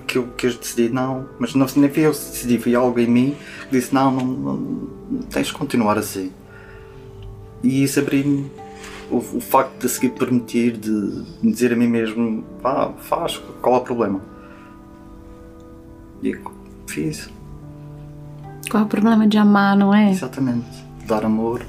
que, 0.08 0.18
eu, 0.18 0.28
que 0.28 0.48
eu 0.48 0.54
decidi 0.54 0.90
não, 0.90 1.28
mas 1.38 1.54
não, 1.54 1.66
nem 1.76 1.90
fui 1.90 2.06
eu 2.06 2.12
que 2.12 2.18
decidi, 2.18 2.58
foi 2.58 2.76
algo 2.76 3.00
em 3.00 3.08
mim 3.08 3.36
que 3.70 3.72
disse 3.72 3.94
não, 3.94 4.12
não, 4.12 4.26
não, 4.26 5.22
tens 5.30 5.48
de 5.48 5.54
continuar 5.54 5.98
assim. 5.98 6.32
E 7.62 7.84
isso 7.84 8.00
abriu-me 8.00 8.50
o, 9.10 9.18
o, 9.18 9.42
facto 9.42 9.80
de 9.80 9.90
seguir 9.90 10.10
permitir, 10.10 10.78
de, 10.78 11.24
de 11.24 11.52
dizer 11.52 11.74
a 11.74 11.76
mim 11.76 11.88
mesmo, 11.88 12.44
pá, 12.62 12.92
faz, 13.00 13.42
qual 13.62 13.76
é 13.76 13.78
o 13.80 13.82
problema? 13.82 14.22
E 16.22 16.38
fiz. 16.88 17.30
Qual 18.70 18.84
é 18.84 18.86
o 18.86 18.90
problema 18.90 19.28
de 19.28 19.38
amar, 19.38 19.76
não 19.76 19.94
é? 19.94 20.10
Exatamente. 20.10 20.84
Dar 21.06 21.26
amor 21.26 21.66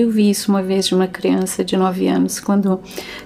eu 0.00 0.10
vi 0.10 0.30
isso 0.30 0.50
uma 0.50 0.62
vez 0.62 0.86
de 0.86 0.94
uma 0.94 1.06
criança 1.06 1.64
de 1.64 1.76
9 1.76 2.08
anos, 2.08 2.40
quando 2.40 2.80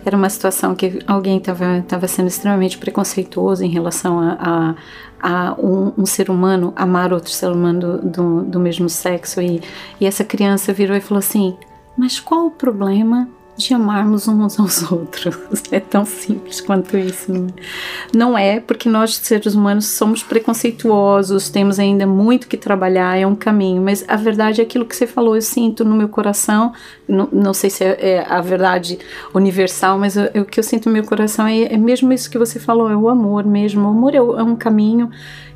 era 0.05 0.17
uma 0.17 0.29
situação 0.29 0.75
que 0.75 0.99
alguém 1.07 1.39
estava 1.39 2.09
sendo 2.09 2.29
extremamente 2.29 2.79
preconceituoso 2.79 3.65
em 3.65 3.71
relação 3.71 4.19
a, 4.21 4.75
a, 5.21 5.51
a 5.51 5.55
um, 5.61 5.93
um, 5.99 6.07
ser 6.07 6.31
humano 6.31 6.73
amar 6.77 7.13
outro 7.13 7.31
ser 7.31 7.51
humano 7.51 7.81
do, 7.81 7.99
do, 8.11 8.43
do 8.45 8.61
mesmo 8.61 8.89
sexo. 8.89 9.41
E, 9.41 9.61
e 10.01 10.07
essa 10.07 10.25
criança 10.25 10.73
virou 10.73 10.97
e 10.97 11.01
falou 11.01 11.19
assim: 11.21 11.57
Mas 11.97 12.21
qual 12.21 12.47
o 12.47 12.51
problema 12.51 13.29
de 13.59 13.75
amarmos 13.75 14.29
uns 14.29 14.59
aos 14.59 14.91
outros. 14.91 15.37
É 15.71 15.81
tão 15.81 16.05
simples 16.07 16.61
quanto 16.61 16.97
isso. 16.97 17.31
Não 17.33 17.47
é? 17.47 17.53
não 18.15 18.39
é, 18.39 18.61
porque 18.61 18.89
nós, 18.89 19.17
seres 19.17 19.55
humanos, 19.55 19.87
somos 19.87 20.23
preconceituosos, 20.23 21.51
temos 21.51 21.79
ainda 21.79 22.07
muito 22.07 22.47
que 22.47 22.57
trabalhar, 22.57 23.19
é 23.19 23.27
um 23.27 23.35
caminho, 23.35 23.83
mas 23.83 24.05
a 24.09 24.17
verdade 24.17 24.61
é 24.61 24.65
aquilo 24.65 24.87
que 24.87 24.97
você 24.97 25.07
falou, 25.07 25.35
eu 25.35 25.43
sinto 25.43 25.85
no 25.85 25.95
meu 25.95 26.09
coração, 26.09 26.73
não, 27.07 27.29
não 27.33 27.53
sei 27.53 27.69
se 27.69 27.85
é, 27.85 27.99
é, 28.01 28.27
a 28.27 28.41
verdade 28.41 28.99
universal, 29.35 29.99
mas 29.99 30.17
o 30.17 30.45
que 30.45 30.61
eu 30.61 30.65
sinto 30.65 30.87
no 30.87 30.93
meu 30.93 31.05
coração 31.05 31.47
é, 31.47 31.65
é, 31.65 31.77
mesmo 31.77 32.13
isso 32.13 32.31
que 32.31 32.39
você 32.39 32.59
falou, 32.59 32.89
é 32.89 32.97
o 32.97 33.09
amor 33.09 33.45
mesmo. 33.45 33.87
O 33.87 33.91
amor 33.91 34.15
é, 34.15 34.19
é 34.19 34.21
um 34.21 34.57
caminho 34.57 35.11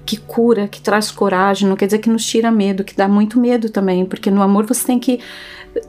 que 0.04 0.16
cura, 0.16 0.66
que 0.66 0.80
traz 0.80 1.10
coragem, 1.10 1.68
não 1.68 1.76
quer 1.76 1.86
dizer 1.86 1.98
que 1.98 2.10
nos 2.10 2.26
tira 2.26 2.50
medo, 2.50 2.82
que 2.82 2.96
dá 2.96 3.06
muito 3.06 3.38
medo 3.38 3.70
também, 3.70 4.04
porque 4.04 4.30
no 4.30 4.42
amor 4.42 4.66
você 4.66 4.84
tem 4.84 4.98
que 4.98 5.20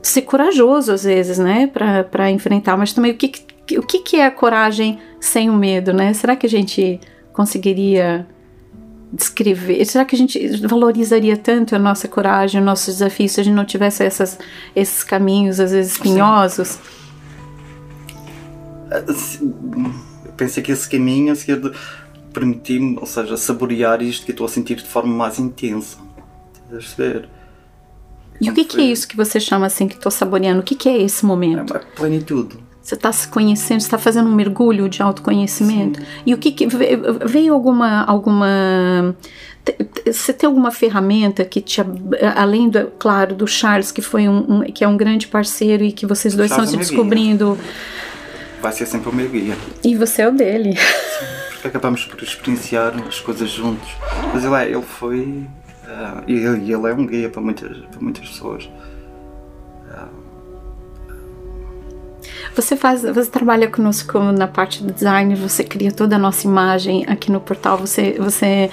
ser 0.02 0.22
corajoso 0.22 0.92
às 0.92 1.04
vezes, 1.04 1.38
né, 1.38 1.66
para 1.66 2.30
enfrentar, 2.30 2.76
mas 2.76 2.92
também 2.92 3.12
o 3.12 3.16
que, 3.16 3.32
o 3.78 3.82
que, 3.82 3.98
que 4.00 4.16
é 4.16 4.26
a 4.26 4.30
coragem 4.30 4.98
sem 5.20 5.50
o 5.50 5.54
medo, 5.54 5.92
né? 5.92 6.12
Será 6.12 6.36
que 6.36 6.46
a 6.46 6.48
gente 6.48 7.00
conseguiria 7.32 8.26
descrever? 9.12 9.84
Será 9.84 10.04
que 10.04 10.14
a 10.14 10.18
gente 10.18 10.56
valorizaria 10.66 11.36
tanto 11.36 11.74
a 11.74 11.78
nossa 11.78 12.08
coragem, 12.08 12.60
os 12.60 12.66
nossos 12.66 12.94
desafios, 12.94 13.32
se 13.32 13.40
a 13.40 13.44
gente 13.44 13.54
não 13.54 13.64
tivesse 13.64 14.04
essas, 14.04 14.38
esses 14.74 15.02
caminhos, 15.02 15.60
às 15.60 15.72
vezes 15.72 15.92
espinhosos? 15.92 16.78
Eu 18.90 20.32
pensei 20.36 20.62
que 20.62 20.72
esse 20.72 20.88
caminho 20.88 21.32
a 21.32 21.36
seguir 21.36 21.60
permitir-me, 22.32 22.98
ou 22.98 23.06
seja, 23.06 23.36
saborear 23.36 24.02
isto 24.02 24.26
que 24.26 24.32
estou 24.32 24.44
a 24.44 24.48
sentir 24.48 24.76
de 24.76 24.84
forma 24.84 25.14
mais 25.14 25.38
intensa. 25.38 25.98
Estás 26.52 26.66
a 26.66 26.70
perceber? 26.70 27.28
E 28.40 28.50
o 28.50 28.54
que, 28.54 28.64
que, 28.64 28.80
é 28.80 28.84
isso 28.84 29.06
que 29.06 29.16
você 29.16 29.38
chama 29.38 29.66
assim, 29.66 29.86
que 29.86 29.94
estou 29.94 30.10
saboreando? 30.10 30.60
O 30.60 30.62
que, 30.62 30.74
que, 30.74 30.88
é 30.88 31.00
esse 31.00 31.24
momento? 31.24 31.76
É 31.76 31.80
plenitude. 31.96 32.58
Você 32.82 32.96
está 32.96 33.10
se 33.12 33.28
conhecendo, 33.28 33.80
está 33.80 33.96
fazendo 33.96 34.28
um 34.28 34.34
mergulho 34.34 34.88
de 34.88 35.00
autoconhecimento. 35.00 36.00
Sim. 36.00 36.06
E 36.26 36.34
o 36.34 36.38
que, 36.38 36.52
que 36.52 36.66
veio 36.66 37.54
alguma 37.54 38.02
alguma 38.04 39.16
você 40.04 40.32
tem 40.32 40.46
alguma 40.46 40.70
ferramenta 40.70 41.44
que 41.44 41.60
te 41.60 41.80
além 42.36 42.68
do 42.68 42.86
claro 42.98 43.34
do 43.34 43.46
Charles 43.46 43.90
que 43.90 44.02
foi 44.02 44.28
um, 44.28 44.60
um 44.60 44.62
que 44.64 44.84
é 44.84 44.88
um 44.88 44.96
grande 44.96 45.26
parceiro 45.26 45.82
e 45.82 45.90
que 45.90 46.04
vocês 46.04 46.34
dois 46.34 46.50
estão 46.50 46.66
se 46.66 46.76
descobrindo 46.76 47.58
vai 48.60 48.72
ser 48.72 48.84
sempre 48.84 49.08
o 49.08 49.12
meu 49.14 49.28
guia 49.28 49.56
e 49.82 49.96
você 49.96 50.20
é 50.20 50.28
o 50.28 50.32
dele 50.32 50.76
Sim, 50.76 51.26
porque 51.52 51.68
acabamos 51.68 52.04
por 52.04 52.22
experienciar 52.22 52.92
as 53.08 53.20
coisas 53.20 53.48
juntos 53.48 53.88
mas 54.34 54.44
ele 54.44 54.54
é, 54.54 54.66
ele 54.66 54.82
foi 54.82 55.46
Uh, 55.94 56.24
e 56.26 56.34
ele, 56.34 56.72
ele, 56.72 56.72
é 56.72 56.94
um 56.94 57.06
guia 57.06 57.30
para 57.30 57.40
muitas, 57.40 57.76
para 57.76 58.00
muitas 58.00 58.28
pessoas. 58.28 58.68
Você 62.54 62.76
faz, 62.76 63.02
você 63.02 63.28
trabalha 63.28 63.68
conosco 63.68 64.18
na 64.18 64.46
parte 64.46 64.82
do 64.82 64.92
design, 64.92 65.34
você 65.34 65.64
cria 65.64 65.90
toda 65.90 66.14
a 66.14 66.18
nossa 66.18 66.46
imagem 66.46 67.04
aqui 67.08 67.30
no 67.30 67.40
portal, 67.40 67.76
você, 67.76 68.12
você 68.12 68.70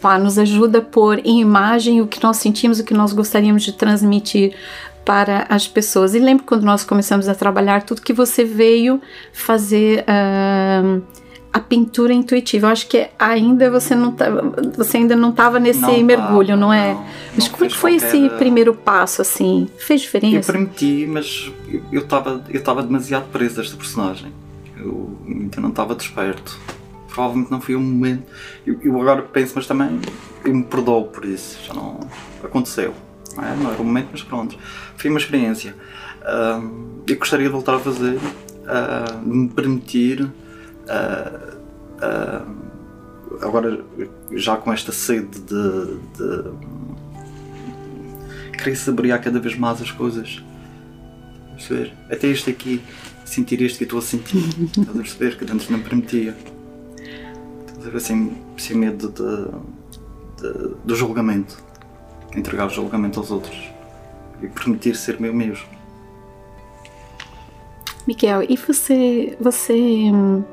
pá, 0.00 0.18
nos 0.18 0.36
ajuda 0.36 0.78
a 0.78 0.82
pôr 0.82 1.20
em 1.24 1.40
imagem 1.40 2.00
o 2.00 2.08
que 2.08 2.22
nós 2.22 2.38
sentimos, 2.38 2.80
o 2.80 2.84
que 2.84 2.92
nós 2.92 3.12
gostaríamos 3.12 3.62
de 3.62 3.72
transmitir 3.72 4.56
para 5.04 5.46
as 5.48 5.68
pessoas. 5.68 6.14
E 6.14 6.18
lembro 6.18 6.44
quando 6.44 6.64
nós 6.64 6.82
começamos 6.82 7.28
a 7.28 7.34
trabalhar, 7.34 7.82
tudo 7.82 8.02
que 8.02 8.12
você 8.12 8.44
veio 8.44 9.00
fazer. 9.32 10.04
Uh, 10.08 11.02
a 11.54 11.60
pintura 11.60 12.12
intuitiva. 12.12 12.66
Eu 12.66 12.70
acho 12.72 12.88
que 12.88 13.06
ainda 13.16 13.70
você 13.70 13.94
não 13.94 14.10
tá, 14.10 14.26
você 14.76 14.96
ainda 14.96 15.14
não 15.14 15.30
estava 15.30 15.60
nesse 15.60 15.80
não 15.80 16.02
mergulho, 16.02 16.48
tava, 16.48 16.60
não 16.60 16.72
é? 16.72 16.94
Não, 16.94 17.06
mas 17.36 17.46
como 17.46 17.64
é 17.64 17.68
que 17.68 17.76
foi 17.76 17.94
esse 17.94 18.28
primeiro 18.30 18.74
passo 18.74 19.22
assim? 19.22 19.68
Fez 19.78 20.00
diferença? 20.00 20.50
Eu 20.50 20.52
permiti, 20.52 21.06
mas 21.08 21.52
eu 21.92 22.00
estava 22.00 22.44
eu 22.48 22.58
estava 22.58 22.82
demasiado 22.82 23.30
preso 23.30 23.60
a 23.60 23.62
esta 23.62 23.76
personagem. 23.76 24.32
Eu 24.76 25.16
ainda 25.28 25.60
não 25.60 25.68
estava 25.68 25.94
desperto. 25.94 26.58
Provavelmente 27.08 27.52
não 27.52 27.60
foi 27.60 27.76
um 27.76 27.80
momento. 27.80 28.24
Eu, 28.66 28.80
eu, 28.82 29.00
agora 29.00 29.22
penso, 29.22 29.52
mas 29.54 29.68
também 29.68 30.00
eu 30.44 30.52
me 30.52 30.64
perdoo 30.64 31.04
por 31.04 31.24
isso. 31.24 31.60
Já 31.64 31.72
não 31.72 32.00
aconteceu. 32.42 32.92
Não, 33.36 33.44
é? 33.44 33.54
não 33.54 33.70
era 33.70 33.80
o 33.80 33.84
momento, 33.84 34.08
mas 34.10 34.24
pronto. 34.24 34.58
Foi 34.96 35.08
uma 35.08 35.20
experiência. 35.20 35.76
Uh, 36.20 37.00
eu 37.06 37.16
gostaria 37.16 37.46
de 37.46 37.52
voltar 37.52 37.76
a 37.76 37.78
fazer, 37.78 38.16
uh, 38.16 39.20
de 39.22 39.28
me 39.28 39.48
permitir 39.50 40.28
uh, 40.84 41.64
agora 43.40 43.84
já 44.32 44.56
com 44.56 44.72
esta 44.72 44.92
sede 44.92 45.40
de, 45.40 45.96
de 46.16 46.44
querer 48.56 48.76
saborear 48.76 49.22
cada 49.22 49.38
vez 49.38 49.56
mais 49.56 49.80
as 49.82 49.90
coisas. 49.90 50.42
Perceber? 51.50 51.92
Até 52.10 52.28
este 52.28 52.50
aqui, 52.50 52.82
sentir 53.24 53.62
este 53.62 53.78
que 53.78 53.84
estou 53.84 53.98
a 53.98 54.02
sentir. 54.02 54.44
Estás 54.76 54.88
a 54.88 54.92
perceber? 54.92 55.36
Que 55.36 55.44
antes 55.52 55.68
não 55.70 55.80
permitia. 55.80 56.36
Estás 57.66 57.94
a? 57.94 58.00
Sem, 58.00 58.36
sem 58.56 58.76
medo 58.76 59.08
de, 59.08 60.42
de, 60.42 60.74
do 60.84 60.96
julgamento. 60.96 61.62
Entregar 62.34 62.66
o 62.66 62.70
julgamento 62.70 63.20
aos 63.20 63.30
outros. 63.30 63.56
E 64.42 64.48
permitir 64.48 64.96
ser 64.96 65.20
meu 65.20 65.32
mesmo. 65.32 65.66
Miguel, 68.06 68.42
e 68.42 68.56
você, 68.56 69.36
você 69.40 69.72
hum, 70.12 70.44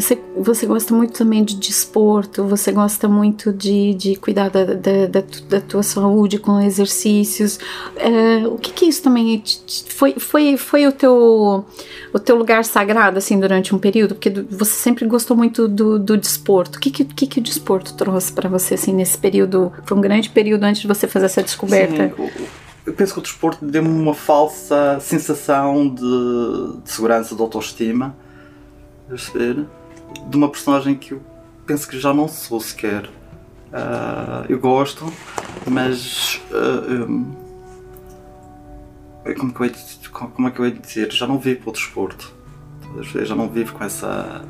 você, 0.00 0.18
você 0.36 0.66
gosta 0.66 0.94
muito 0.94 1.12
também 1.12 1.44
de 1.44 1.56
desporto, 1.56 2.44
você 2.44 2.72
gosta 2.72 3.06
muito 3.08 3.52
de, 3.52 3.94
de 3.94 4.16
cuidar 4.16 4.48
da, 4.48 4.64
da, 4.64 5.06
da, 5.06 5.24
da 5.48 5.60
tua 5.60 5.82
saúde 5.82 6.38
com 6.38 6.60
exercícios. 6.60 7.58
É, 7.96 8.46
o 8.46 8.56
que 8.56 8.72
que 8.72 8.86
isso 8.86 9.02
também 9.02 9.42
foi, 9.88 10.14
foi, 10.18 10.56
foi 10.56 10.86
o, 10.86 10.92
teu, 10.92 11.64
o 12.12 12.18
teu 12.18 12.36
lugar 12.36 12.64
sagrado 12.64 13.18
assim 13.18 13.38
durante 13.38 13.74
um 13.74 13.78
período? 13.78 14.14
Porque 14.14 14.30
você 14.30 14.72
sempre 14.72 15.06
gostou 15.06 15.36
muito 15.36 15.68
do, 15.68 15.98
do 15.98 16.16
desporto. 16.16 16.78
O 16.78 16.80
que 16.80 16.90
que, 16.90 17.04
que, 17.04 17.26
que 17.26 17.38
o 17.40 17.42
desporto 17.42 17.94
trouxe 17.94 18.32
para 18.32 18.48
você 18.48 18.74
assim 18.74 18.92
nesse 18.94 19.18
período? 19.18 19.72
Foi 19.84 19.96
um 19.96 20.00
grande 20.00 20.30
período 20.30 20.64
antes 20.64 20.82
de 20.82 20.88
você 20.88 21.06
fazer 21.06 21.26
essa 21.26 21.42
descoberta. 21.42 22.14
Sim, 22.16 22.46
eu 22.86 22.94
penso 22.94 23.12
que 23.12 23.18
o 23.18 23.22
desporto 23.22 23.64
deu-me 23.64 23.88
uma 23.88 24.14
falsa 24.14 24.98
sensação 25.00 25.88
de, 25.88 26.82
de 26.82 26.90
segurança, 26.90 27.34
de 27.34 27.42
autoestima. 27.42 28.16
Perceber? 29.08 29.66
De 30.28 30.36
uma 30.36 30.48
personagem 30.48 30.94
que 30.94 31.12
eu 31.12 31.22
penso 31.66 31.88
que 31.88 31.98
já 31.98 32.12
não 32.12 32.28
sou 32.28 32.60
sequer. 32.60 33.06
Uh, 33.06 34.44
eu 34.48 34.58
gosto, 34.58 35.12
mas. 35.68 36.40
Uh, 36.50 37.04
um, 37.04 37.36
como, 39.38 39.52
que 39.52 39.62
eu, 39.62 40.28
como 40.28 40.48
é 40.48 40.50
que 40.50 40.58
eu 40.58 40.66
ia 40.66 40.72
dizer? 40.72 41.12
Já 41.12 41.26
não 41.26 41.38
vivo 41.38 41.60
para 41.60 41.70
o 41.70 41.72
desporto. 41.72 42.34
Já 43.24 43.36
não 43.36 43.48
vivo 43.48 43.72
com, 43.74 43.84
essa, 43.84 44.42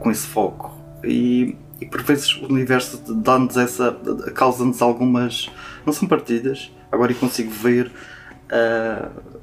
com 0.00 0.10
esse 0.10 0.26
foco. 0.26 0.76
E, 1.04 1.56
e 1.80 1.86
por 1.86 2.02
vezes 2.02 2.34
o 2.36 2.46
universo 2.46 3.00
dá-nos 3.14 3.56
essa. 3.56 3.96
causa-nos 4.34 4.82
algumas. 4.82 5.48
não 5.86 5.92
são 5.92 6.08
partidas, 6.08 6.72
agora 6.90 7.12
eu 7.12 7.16
consigo 7.16 7.50
ver. 7.50 7.92
Uh, 8.50 9.41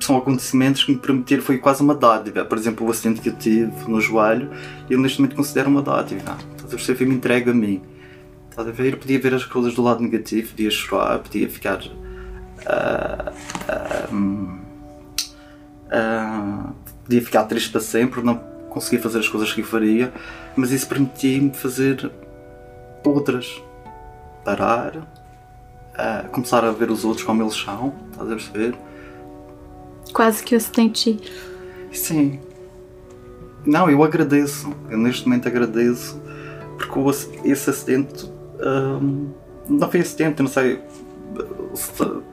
são 0.00 0.16
acontecimentos 0.16 0.82
que 0.82 0.92
me 0.92 0.98
permitiram, 0.98 1.42
foi 1.42 1.58
quase 1.58 1.82
uma 1.82 1.94
dádiva. 1.94 2.44
Por 2.44 2.56
exemplo, 2.56 2.86
o 2.86 2.90
acidente 2.90 3.20
que 3.20 3.28
eu 3.28 3.36
tive 3.36 3.88
no 3.88 4.00
joelho, 4.00 4.50
eu 4.88 4.98
neste 4.98 5.20
momento 5.20 5.36
considero 5.36 5.68
uma 5.68 5.82
dádiva. 5.82 6.36
Estás 6.56 6.72
a 6.72 6.76
ver? 6.76 6.96
Foi-me 6.96 7.14
entregue 7.14 7.50
a 7.50 7.54
mim. 7.54 7.82
Estás 8.48 8.66
a 8.66 8.70
ver? 8.70 8.94
Eu 8.94 8.98
podia 8.98 9.20
ver 9.20 9.34
as 9.34 9.44
coisas 9.44 9.74
do 9.74 9.82
lado 9.82 10.02
negativo, 10.02 10.50
podia 10.50 10.70
chorar, 10.70 11.18
podia 11.18 11.48
ficar. 11.48 11.80
Uh, 12.60 13.30
uh, 14.12 14.60
uh, 15.86 16.74
podia 17.04 17.22
ficar 17.22 17.44
triste 17.44 17.70
para 17.70 17.80
sempre, 17.80 18.22
não 18.22 18.36
conseguia 18.70 19.00
fazer 19.00 19.18
as 19.18 19.28
coisas 19.28 19.52
que 19.52 19.60
eu 19.60 19.64
faria, 19.64 20.12
mas 20.56 20.70
isso 20.72 20.86
permitia-me 20.88 21.52
fazer 21.52 22.10
outras. 23.04 23.62
Parar, 24.44 25.06
começar 26.32 26.64
a 26.64 26.70
ver 26.70 26.90
os 26.90 27.04
outros 27.04 27.24
como 27.24 27.42
eles 27.42 27.54
são, 27.54 27.94
estás 28.10 28.30
a 28.30 28.34
perceber? 28.34 28.74
Quase 30.12 30.42
que 30.42 30.54
o 30.54 30.58
acidente. 30.58 31.18
Sim. 31.92 32.40
Não, 33.64 33.90
eu 33.90 34.02
agradeço. 34.02 34.72
Eu 34.88 34.98
neste 34.98 35.26
momento 35.26 35.48
agradeço 35.48 36.20
porque 36.76 37.48
esse 37.48 37.68
acidente 37.68 38.30
hum, 38.60 39.30
não 39.68 39.90
foi 39.90 40.00
acidente, 40.00 40.42
não 40.42 40.48
sei. 40.48 40.80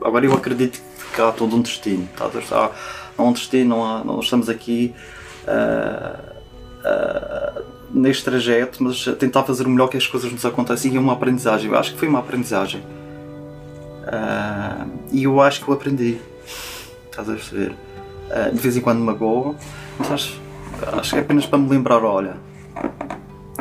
Agora 0.02 0.24
eu 0.24 0.32
acredito 0.32 0.80
que 1.14 1.20
há 1.20 1.30
todo 1.30 1.54
um 1.54 1.60
destino. 1.60 2.08
Tá? 2.16 2.30
Há, 2.50 2.70
há 3.16 3.22
um 3.22 3.32
destino, 3.32 3.76
não 3.76 3.84
há, 3.84 4.02
nós 4.04 4.24
estamos 4.24 4.48
aqui 4.48 4.94
uh, 5.44 6.32
uh, 6.80 7.62
neste 7.90 8.24
trajeto, 8.24 8.82
mas 8.82 9.06
a 9.06 9.14
tentar 9.14 9.44
fazer 9.44 9.66
o 9.66 9.70
melhor 9.70 9.88
que 9.88 9.96
as 9.96 10.06
coisas 10.06 10.30
nos 10.32 10.44
acontecem 10.44 10.92
e 10.92 10.96
é 10.96 11.00
uma 11.00 11.12
aprendizagem. 11.12 11.70
Eu 11.70 11.78
acho 11.78 11.92
que 11.92 11.98
foi 11.98 12.08
uma 12.08 12.18
aprendizagem. 12.20 12.80
Uh, 14.08 14.90
e 15.12 15.24
eu 15.24 15.40
acho 15.40 15.62
que 15.62 15.68
eu 15.68 15.74
aprendi 15.74 16.18
estás 17.20 17.28
a 17.28 17.32
perceber? 17.32 17.74
Uh, 18.30 18.54
de 18.54 18.60
vez 18.60 18.76
em 18.76 18.80
quando 18.80 18.98
me 18.98 19.06
magoa, 19.06 19.54
mas 19.98 20.10
acho, 20.12 20.40
acho 20.92 21.10
que 21.10 21.16
é 21.16 21.20
apenas 21.20 21.46
para 21.46 21.58
me 21.58 21.68
lembrar, 21.68 22.04
olha. 22.04 22.36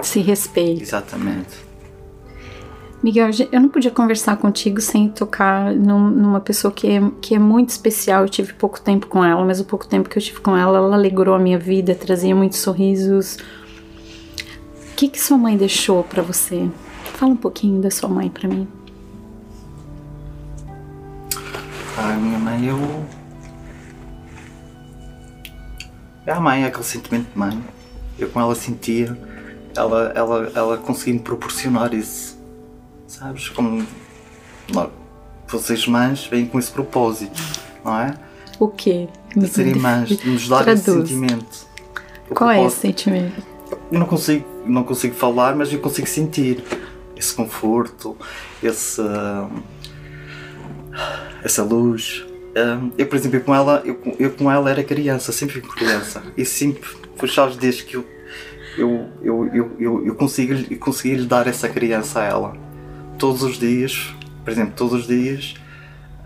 Se 0.01 0.19
respeita. 0.19 0.81
Exatamente. 0.81 1.67
Miguel, 3.01 3.29
eu 3.51 3.61
não 3.61 3.69
podia 3.69 3.91
conversar 3.91 4.37
contigo 4.37 4.81
sem 4.81 5.07
tocar 5.07 5.71
num, 5.73 6.09
numa 6.09 6.39
pessoa 6.39 6.71
que 6.71 6.87
é, 6.87 7.01
que 7.21 7.35
é 7.35 7.39
muito 7.39 7.69
especial. 7.69 8.23
Eu 8.23 8.29
tive 8.29 8.53
pouco 8.53 8.81
tempo 8.81 9.07
com 9.07 9.23
ela, 9.23 9.43
mas 9.45 9.59
o 9.59 9.65
pouco 9.65 9.87
tempo 9.87 10.09
que 10.09 10.17
eu 10.17 10.21
tive 10.21 10.41
com 10.41 10.57
ela, 10.57 10.77
ela 10.77 10.95
alegrou 10.95 11.35
a 11.35 11.39
minha 11.39 11.59
vida, 11.59 11.93
trazia 11.93 12.35
muitos 12.35 12.59
sorrisos. 12.59 13.37
O 14.91 14.95
que, 14.95 15.07
que 15.07 15.21
sua 15.21 15.37
mãe 15.37 15.55
deixou 15.55 16.03
para 16.03 16.23
você? 16.23 16.67
Fala 17.13 17.31
um 17.31 17.37
pouquinho 17.37 17.81
da 17.81 17.91
sua 17.91 18.09
mãe 18.09 18.29
para 18.29 18.49
mim. 18.49 18.67
Ai, 21.97 22.17
minha 22.17 22.39
mãe, 22.39 22.65
eu 22.65 22.77
É 26.27 26.33
a 26.33 26.41
mãe, 26.41 26.63
é 26.63 26.67
aquele 26.67 26.83
sentimento 26.83 27.31
de 27.31 27.39
mãe. 27.39 27.63
Eu 28.19 28.27
com 28.27 28.41
ela 28.41 28.53
sentia, 28.53 29.17
ela, 29.73 30.11
ela, 30.13 30.51
ela 30.53 30.77
conseguia 30.77 31.13
me 31.13 31.21
proporcionar 31.21 31.93
isso. 31.93 32.37
Sabes? 33.07 33.47
Como 33.47 33.87
não, 34.73 34.91
vocês 35.47 35.87
mães 35.87 36.27
vêm 36.27 36.45
com 36.45 36.59
esse 36.59 36.69
propósito, 36.69 37.41
não 37.85 37.97
é? 37.97 38.13
O 38.59 38.67
quê? 38.67 39.07
De 39.33 39.47
serem 39.47 39.75
mães, 39.75 40.09
de 40.09 40.29
nos 40.29 40.49
dar 40.49 40.63
Traduz. 40.65 40.85
esse 40.85 40.97
sentimento. 40.97 41.67
O 42.29 42.35
Qual 42.35 42.49
propósito. 42.49 42.59
é 42.59 42.65
esse 42.65 42.75
sentimento? 42.81 43.43
Eu 43.89 43.99
não 43.99 44.05
consigo, 44.05 44.45
não 44.65 44.83
consigo 44.83 45.15
falar, 45.15 45.55
mas 45.55 45.71
eu 45.71 45.79
consigo 45.79 46.07
sentir 46.07 46.61
esse 47.15 47.33
conforto, 47.33 48.17
esse, 48.61 49.01
essa 51.41 51.63
luz, 51.63 52.25
eu, 52.97 53.05
por 53.05 53.15
exemplo, 53.15 53.37
eu 53.37 53.43
com 53.43 53.53
ela, 53.53 53.81
eu, 53.85 53.99
eu 54.19 54.31
com 54.31 54.51
ela 54.51 54.69
era 54.69 54.83
criança, 54.83 55.31
sempre 55.31 55.61
fui 55.61 55.69
criança. 55.69 56.23
E 56.35 56.45
sempre 56.45 56.81
foi 57.15 57.27
chaves 57.27 57.57
desde 57.57 57.83
que 57.83 57.95
eu, 57.95 58.05
eu, 58.77 59.09
eu, 59.21 59.49
eu, 59.53 59.71
eu, 59.79 60.05
eu 60.07 60.15
consegui, 60.15 60.67
eu 60.71 60.79
consegui 60.79 61.15
lhe 61.15 61.25
dar 61.25 61.47
essa 61.47 61.67
criança 61.67 62.21
a 62.21 62.23
ela. 62.23 62.57
Todos 63.17 63.43
os 63.43 63.57
dias, 63.57 64.13
por 64.43 64.51
exemplo, 64.51 64.73
todos 64.75 64.93
os 64.93 65.07
dias, 65.07 65.55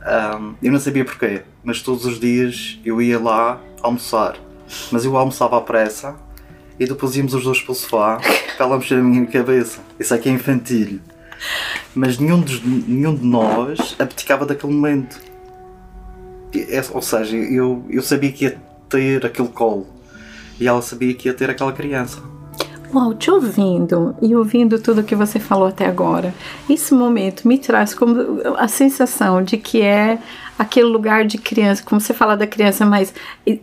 um, 0.02 0.56
eu 0.62 0.72
não 0.72 0.80
sabia 0.80 1.06
porquê, 1.06 1.41
mas 1.63 1.82
todos 1.82 2.06
os 2.06 2.20
dias 2.20 2.80
eu 2.84 3.02
ia 3.02 3.20
lá 3.20 3.62
almoçar. 3.82 4.36
Mas 4.91 5.06
eu 5.06 5.17
almoçava 5.17 5.58
à 5.58 5.62
pressa 5.62 6.15
e 6.80 6.86
depois 6.86 7.15
íamos 7.15 7.34
os 7.34 7.44
dois 7.44 7.62
para 7.62 7.72
o 7.72 7.76
sofá 7.76 8.20
para 8.58 8.65
ela 8.65 8.78
mexer 8.78 8.96
a 8.96 9.04
minha 9.04 9.26
cabeça. 9.28 9.80
Isso 10.00 10.13
aqui 10.13 10.30
é 10.30 10.32
infantil. 10.32 11.00
Mas 11.94 12.17
nenhum 12.17 12.41
de, 12.41 12.65
nenhum 12.65 13.15
de 13.15 13.26
nós 13.26 13.96
abdicava 14.00 14.46
daquele 14.46 14.74
momento. 14.74 15.31
É, 16.54 16.84
ou 16.92 17.02
seja, 17.02 17.38
eu, 17.38 17.84
eu 17.90 18.02
sabia 18.02 18.32
que 18.32 18.46
ia 18.46 18.58
ter 18.90 19.26
aquele 19.26 19.48
colo 19.48 19.88
e 20.60 20.68
ela 20.68 20.82
sabia 20.82 21.14
que 21.14 21.28
ia 21.28 21.34
ter 21.34 21.50
aquela 21.50 21.72
criança. 21.72 22.22
Uau, 22.94 23.14
te 23.14 23.32
ouvindo 23.32 24.14
e 24.22 24.36
ouvindo 24.36 24.78
tudo 24.78 25.02
que 25.02 25.16
você 25.16 25.40
falou 25.40 25.68
até 25.68 25.86
agora, 25.86 26.34
esse 26.70 26.94
momento 26.94 27.48
me 27.48 27.58
traz 27.58 27.94
como 27.94 28.42
a 28.58 28.68
sensação 28.68 29.42
de 29.42 29.58
que 29.58 29.82
é 29.82 30.20
aquele 30.60 30.88
lugar 30.88 31.26
de 31.26 31.38
criança, 31.38 31.82
como 31.84 32.02
você 32.02 32.14
fala 32.14 32.36
da 32.36 32.46
criança, 32.46 32.86
mas 32.86 33.14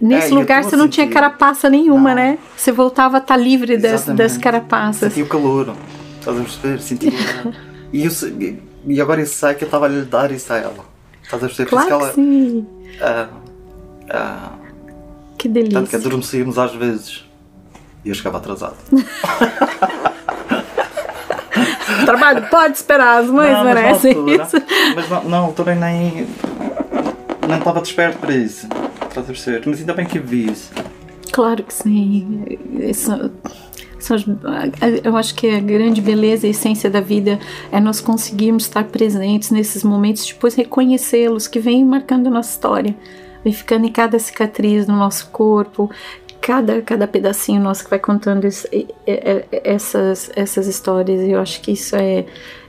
nesse 0.01 0.33
é, 0.33 0.35
lugar 0.35 0.65
você 0.65 0.77
não 0.77 0.89
tinha 0.89 1.07
carapaça 1.09 1.69
nenhuma, 1.69 2.11
não. 2.11 2.17
né? 2.17 2.39
Você 2.57 2.73
voltava 2.73 3.19
a 3.19 3.21
estar 3.21 3.37
livre 3.37 3.77
das, 3.77 4.07
das 4.07 4.39
carapaças. 4.39 5.13
Sentia 5.13 5.25
o 5.25 5.29
calor, 5.29 5.75
estás 6.19 6.37
a 6.37 6.41
perceber? 6.41 6.81
Sentia. 6.81 7.13
e, 7.93 8.05
eu, 8.05 8.13
e 8.87 9.01
agora 9.01 9.21
eu 9.21 9.27
sei 9.27 9.55
que 9.55 9.65
eu 9.65 9.67
estava 9.67 9.85
a 9.85 9.89
lhe 9.89 10.03
dar 10.03 10.33
isso 10.33 10.51
a 10.53 10.57
ela. 10.57 10.85
Estás 11.23 11.45
a 11.45 11.47
perceber? 11.47 11.69
Claro 11.69 11.87
que, 11.87 11.93
ela, 11.93 12.13
sim. 12.15 12.67
Uh, 12.97 13.29
uh, 14.05 14.53
que 15.37 15.49
delícia. 15.49 15.79
Tanto 15.79 15.91
que 15.91 15.97
adormecíamos 15.97 16.59
às 16.59 16.75
vezes 16.75 17.29
e 18.05 18.11
eu 18.11 18.15
chegava 18.15 18.39
atrasado. 18.39 18.77
Trabalho 22.05 22.49
pode 22.49 22.77
esperar, 22.77 23.23
as 23.23 23.29
mães 23.29 23.53
não, 23.53 23.65
merecem 23.65 24.15
altura, 24.15 24.45
isso. 24.45 24.57
Mas 24.95 25.11
na, 25.11 25.21
na 25.23 25.37
altura 25.37 25.75
nem. 25.75 26.27
não 27.47 27.59
estava 27.59 27.83
desperto 27.83 28.19
para 28.19 28.35
isso. 28.35 28.67
Estás 29.09 29.19
a 29.19 29.33
perceber? 29.33 29.63
Mas 29.67 29.81
ainda 29.81 29.93
bem 29.95 30.07
que 30.07 30.19
vi 30.19 30.51
isso. 30.51 30.71
Claro 31.33 31.63
que 31.63 31.75
sim. 31.75 32.45
Isso 32.79 33.31
eu 35.03 35.17
acho 35.17 35.35
que 35.35 35.49
a 35.51 35.61
grande 35.61 36.01
beleza 36.01 36.47
e 36.47 36.51
essência 36.51 36.89
da 36.89 37.01
vida 37.01 37.39
é 37.73 37.81
nós 37.81 38.01
conseguirmos 38.01 38.65
estar 38.65 38.85
presentes 38.85 39.51
nesses 39.51 39.83
momentos, 39.83 40.27
depois 40.27 40.55
reconhecê-los, 40.55 41.49
que 41.49 41.59
vêm 41.59 41.85
marcando 41.85 42.31
nossa 42.31 42.51
história, 42.51 42.95
vem 43.45 43.53
ficando 43.53 43.87
em 43.87 43.93
cada 43.93 44.19
cicatriz 44.19 44.87
no 44.87 44.97
nosso 44.97 45.29
corpo, 45.31 45.91
cada, 46.41 46.81
cada 46.81 47.07
pedacinho 47.07 47.61
nosso 47.61 47.85
que 47.85 47.91
vai 47.91 47.99
contando 47.99 48.47
essas, 49.65 50.31
essas 50.35 50.67
histórias. 50.67 51.21
Eu 51.29 51.41
acho 51.41 51.61
que 51.61 51.73
isso 51.73 51.97
é, 51.97 52.25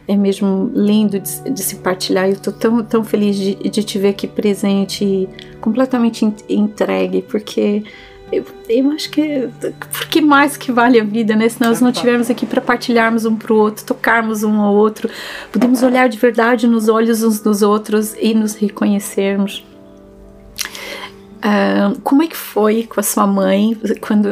é 0.08 0.16
mesmo 0.16 0.72
lindo 0.74 1.20
de, 1.20 1.50
de 1.50 1.64
se 1.64 1.78
partilhar. 1.78 2.28
Eu 2.28 2.34
estou 2.34 2.52
tão, 2.52 2.84
tão 2.84 3.04
feliz 3.04 3.36
de, 3.36 3.56
de 3.56 3.84
te 3.84 4.00
ver 4.00 4.10
aqui 4.10 4.28
presente 4.28 5.06
e 5.06 5.30
completamente 5.62 6.26
entregue, 6.50 7.22
porque 7.22 7.84
eu, 8.32 8.46
eu, 8.68 8.92
acho 8.92 9.10
que 9.10 9.50
porque 9.92 10.22
mais 10.22 10.56
que 10.56 10.72
vale 10.72 11.00
a 11.00 11.04
vida, 11.04 11.36
né? 11.36 11.50
Se 11.50 11.60
nós 11.62 11.82
não 11.82 11.90
estivermos 11.90 12.30
aqui 12.30 12.46
para 12.46 12.62
partilharmos 12.62 13.26
um 13.26 13.36
para 13.36 13.54
o 13.54 13.58
outro, 13.58 13.86
tocarmos 13.86 14.44
um 14.44 14.60
ao 14.62 14.74
outro, 14.74 15.10
podemos 15.52 15.82
olhar 15.82 16.08
de 16.08 16.18
verdade 16.18 16.68
nos 16.68 16.88
olhos 16.88 17.24
uns 17.24 17.40
dos 17.40 17.62
outros 17.62 18.16
e 18.20 18.34
nos 18.34 18.56
reconhecermos. 18.56 19.66
Uh, 21.40 21.98
como 22.02 22.22
é 22.22 22.28
que 22.28 22.36
foi 22.36 22.84
com 22.84 23.00
a 23.00 23.04
sua 23.04 23.26
mãe 23.26 23.80
quando, 24.02 24.28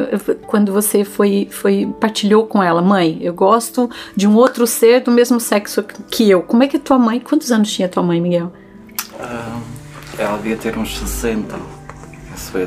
quando 0.46 0.72
você 0.72 1.04
foi, 1.04 1.48
foi 1.50 1.88
partilhou 1.98 2.46
com 2.46 2.62
ela? 2.62 2.82
Mãe, 2.82 3.18
eu 3.22 3.32
gosto 3.32 3.90
de 4.14 4.28
um 4.28 4.36
outro 4.36 4.66
ser 4.66 5.00
do 5.00 5.10
mesmo 5.10 5.40
sexo 5.40 5.82
que 6.10 6.28
eu. 6.28 6.42
Como 6.42 6.62
é 6.62 6.68
que 6.68 6.76
a 6.76 6.80
tua 6.80 6.98
mãe. 6.98 7.18
Quantos 7.18 7.50
anos 7.50 7.72
tinha 7.72 7.86
a 7.86 7.88
tua 7.88 8.02
mãe, 8.02 8.20
Miguel? 8.20 8.52
Uh, 9.14 9.62
ela 10.18 10.36
devia 10.36 10.56
ter 10.56 10.76
uns 10.76 10.98
60. 10.98 11.58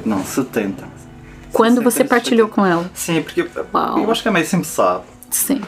Não, 0.06 0.24
70. 0.24 1.01
Quando 1.52 1.78
60, 1.78 1.90
você 1.90 2.04
partilhou 2.04 2.48
70. 2.48 2.56
com 2.56 2.66
ela? 2.66 2.92
Sim, 2.94 3.22
porque 3.22 3.46
Uau. 3.74 4.00
eu 4.00 4.12
acho 4.12 4.22
que 4.22 4.28
a 4.28 4.32
mãe 4.32 4.44
sempre 4.44 4.68
sabe. 4.68 5.04
Sim. 5.30 5.62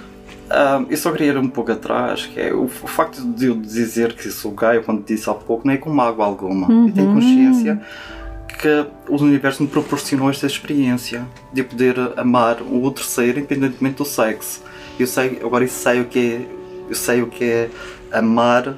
Uh, 0.53 0.85
eu 0.89 0.97
só 0.97 1.11
queria 1.11 1.31
ir 1.31 1.37
um 1.37 1.49
pouco 1.49 1.71
atrás, 1.71 2.25
que 2.25 2.39
é 2.39 2.53
o, 2.53 2.65
o, 2.65 2.67
facto 2.67 3.23
de 3.23 3.47
eu 3.47 3.55
dizer 3.55 4.13
que 4.13 4.29
sou 4.29 4.51
gay, 4.51 4.81
quando 4.81 5.03
disse 5.03 5.29
há 5.29 5.33
pouco, 5.33 5.65
não 5.65 5.73
é 5.73 5.77
com 5.77 5.89
mágoa 5.89 6.25
alguma. 6.25 6.69
Uhum. 6.69 6.87
Eu 6.87 6.93
tenho 6.93 7.07
uhum. 7.07 7.15
consciência 7.15 7.81
que 8.63 8.85
o 9.09 9.15
universo 9.21 9.63
me 9.63 9.67
proporcionou 9.67 10.29
esta 10.29 10.45
experiência 10.45 11.25
de 11.51 11.63
poder 11.63 11.95
amar 12.15 12.61
o 12.61 12.81
outro 12.81 13.03
ser 13.03 13.37
independentemente 13.37 13.97
do 13.97 14.05
sexo. 14.05 14.63
Eu 14.99 15.07
sei, 15.07 15.39
agora 15.43 15.63
eu 15.63 15.69
sei 15.69 16.01
o 16.01 16.05
que 16.05 16.19
é, 16.19 16.47
eu 16.87 16.95
sei 16.95 17.21
o 17.21 17.27
que 17.27 17.43
é 17.43 17.69
amar, 18.11 18.77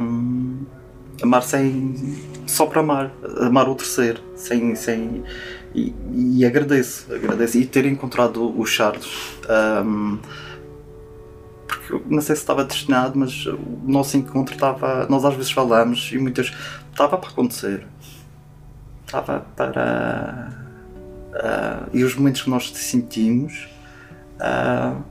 um, 0.00 0.58
amar 1.22 1.42
sem 1.42 2.16
só 2.46 2.66
para 2.66 2.80
amar, 2.80 3.10
amar 3.40 3.68
outro 3.68 3.86
ser, 3.86 4.22
sem, 4.36 4.74
sem 4.74 5.22
e, 5.74 5.94
e 6.38 6.44
agradeço, 6.44 7.12
agradeço 7.12 7.58
e 7.58 7.66
ter 7.66 7.86
encontrado 7.86 8.58
o 8.58 8.64
Charles. 8.66 9.36
Um, 9.84 10.18
porque 11.66 11.92
eu 11.92 12.02
não 12.08 12.20
sei 12.20 12.36
se 12.36 12.42
estava 12.42 12.64
destinado, 12.64 13.18
mas 13.18 13.46
o 13.46 13.58
nosso 13.84 14.16
encontro 14.16 14.54
estava. 14.54 15.06
Nós 15.08 15.24
às 15.24 15.34
vezes 15.34 15.50
falamos 15.50 16.10
e 16.12 16.18
muitas. 16.18 16.52
estava 16.92 17.16
para 17.16 17.30
acontecer 17.30 17.86
estava 19.12 19.40
para. 19.54 20.48
Uh, 21.32 21.96
e 21.96 22.04
os 22.04 22.14
momentos 22.14 22.42
que 22.42 22.50
nós 22.50 22.70
sentimos. 22.72 23.68
Uh, 24.38 25.02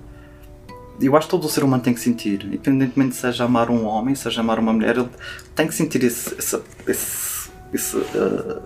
eu 0.99 1.15
acho 1.15 1.25
que 1.25 1.31
todo 1.31 1.45
o 1.45 1.49
ser 1.49 1.63
humano 1.63 1.81
tem 1.81 1.95
que 1.95 1.99
sentir, 1.99 2.45
independentemente 2.45 3.15
seja 3.15 3.45
amar 3.45 3.71
um 3.71 3.85
homem, 3.85 4.13
seja 4.13 4.41
amar 4.41 4.59
uma 4.59 4.71
mulher, 4.71 4.97
ele 4.97 5.09
tem 5.55 5.65
que 5.65 5.73
sentir 5.73 6.03
esse, 6.03 6.35
esse, 6.37 6.61
esse, 6.87 7.49
esse, 7.73 7.97
uh, 7.97 8.61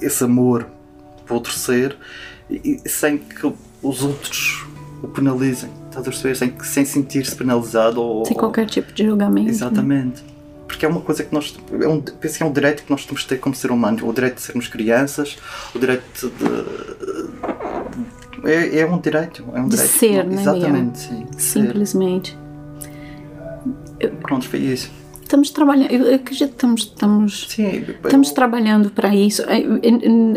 esse 0.00 0.24
amor 0.24 0.66
outro 1.30 1.52
ser 1.52 1.96
e, 2.50 2.80
sem 2.86 3.18
que 3.18 3.52
os 3.82 4.02
outros 4.02 4.66
o 5.02 5.08
penalizem, 5.08 5.70
estás 5.86 6.06
a 6.06 6.10
perceber? 6.10 6.36
Sem, 6.36 6.54
sem 6.62 6.84
sentir-se 6.84 7.34
penalizado 7.34 8.00
ou. 8.00 8.24
Sem 8.24 8.36
qualquer 8.36 8.66
tipo 8.66 8.92
de 8.92 9.04
julgamento. 9.04 9.48
Exatamente. 9.48 10.22
Né? 10.22 10.32
porque 10.72 10.86
é 10.86 10.88
uma 10.88 11.00
coisa 11.00 11.22
que 11.22 11.32
nós. 11.34 11.56
É 11.70 11.86
um, 11.86 12.00
penso 12.00 12.38
que 12.38 12.42
é 12.42 12.46
um 12.46 12.52
direito 12.52 12.82
que 12.84 12.90
nós 12.90 13.04
temos 13.04 13.22
de 13.22 13.28
ter 13.28 13.38
como 13.38 13.54
ser 13.54 13.70
humano 13.70 14.08
o 14.08 14.12
direito 14.12 14.36
de 14.36 14.40
sermos 14.40 14.68
crianças, 14.68 15.36
o 15.74 15.78
direito 15.78 16.32
de. 18.42 18.50
É, 18.50 18.80
é 18.80 18.86
um 18.86 18.98
direito. 18.98 19.44
É 19.52 19.60
um 19.60 19.68
de 19.68 19.76
direito, 19.76 19.98
ser, 19.98 20.24
não, 20.24 20.34
né? 20.34 20.40
Exatamente, 20.40 20.98
sim. 20.98 21.26
Simplesmente. 21.36 22.38
Pronto, 24.22 24.48
foi 24.48 24.60
isso 24.60 25.01
estamos 25.32 25.50
trabalhando, 25.50 25.90
eu 25.90 26.14
acredito 26.14 26.48
que 26.50 26.54
estamos, 26.54 26.80
estamos, 26.82 27.46
Sim, 27.48 27.84
estamos 28.04 28.28
eu... 28.28 28.34
trabalhando 28.34 28.90
para 28.90 29.14
isso. 29.14 29.42
Eu, 29.42 29.80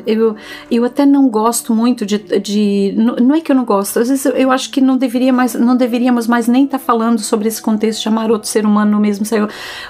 eu, 0.05 0.35
eu, 0.71 0.85
até 0.85 1.05
não 1.05 1.27
gosto 1.29 1.75
muito 1.75 2.05
de, 2.05 2.17
de 2.17 2.93
não, 2.95 3.15
não 3.17 3.35
é 3.35 3.41
que 3.41 3.51
eu 3.51 3.55
não 3.55 3.65
gosto, 3.65 3.99
às 3.99 4.07
vezes 4.07 4.25
eu 4.25 4.51
acho 4.51 4.71
que 4.71 4.79
não 4.79 4.97
deveria 4.97 5.33
mais, 5.33 5.53
não 5.53 5.75
deveríamos 5.75 6.27
mais 6.27 6.47
nem 6.47 6.63
estar 6.63 6.79
tá 6.79 6.83
falando 6.83 7.19
sobre 7.19 7.49
esse 7.49 7.61
contexto, 7.61 8.01
chamar 8.01 8.31
outro 8.31 8.47
ser 8.47 8.65
humano 8.65 8.91
no 8.91 8.99
mesmo. 8.99 9.25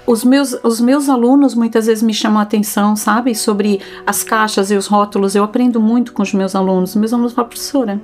Os 0.07 0.23
meus, 0.23 0.57
os 0.63 0.81
meus 0.81 1.07
alunos 1.07 1.53
muitas 1.53 1.85
vezes 1.85 2.01
me 2.01 2.13
chamam 2.13 2.39
a 2.39 2.43
atenção, 2.43 2.95
sabe, 2.95 3.35
sobre 3.35 3.79
as 4.07 4.23
caixas 4.23 4.71
e 4.71 4.75
os 4.75 4.87
rótulos. 4.87 5.35
Eu 5.35 5.43
aprendo 5.43 5.79
muito 5.79 6.13
com 6.13 6.23
os 6.23 6.33
meus 6.33 6.55
alunos. 6.55 6.95
Meus 6.95 7.13
alunos 7.13 7.33
falam, 7.33 7.49
professora, 7.49 8.01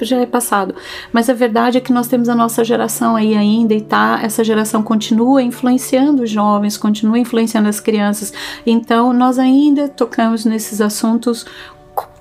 já 0.00 0.18
é 0.18 0.26
passado. 0.26 0.74
Mas 1.12 1.28
a 1.30 1.34
verdade 1.34 1.78
é 1.78 1.80
que 1.80 1.92
nós 1.92 2.08
temos 2.08 2.28
a 2.28 2.34
nossa 2.34 2.64
geração 2.64 3.16
aí 3.16 3.36
ainda 3.36 3.74
e 3.74 3.80
tá, 3.80 4.20
essa 4.22 4.44
geração 4.44 4.82
continua 4.82 5.42
influenciando 5.42 6.22
os 6.22 6.30
jovens, 6.30 6.76
continua 6.76 7.18
influenciando 7.18 7.68
as 7.68 7.80
crianças. 7.80 8.32
Então 8.66 9.12
nós 9.12 9.38
ainda 9.38 9.88
tocamos 9.88 10.44
nesses 10.44 10.80
assuntos 10.80 11.46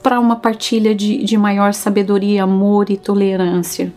para 0.02 0.20
uma 0.20 0.36
partilha 0.36 0.94
de, 0.94 1.24
de 1.24 1.38
maior 1.38 1.74
sabedoria, 1.74 2.44
amor 2.44 2.90
e 2.90 2.98
tolerância. 2.98 3.92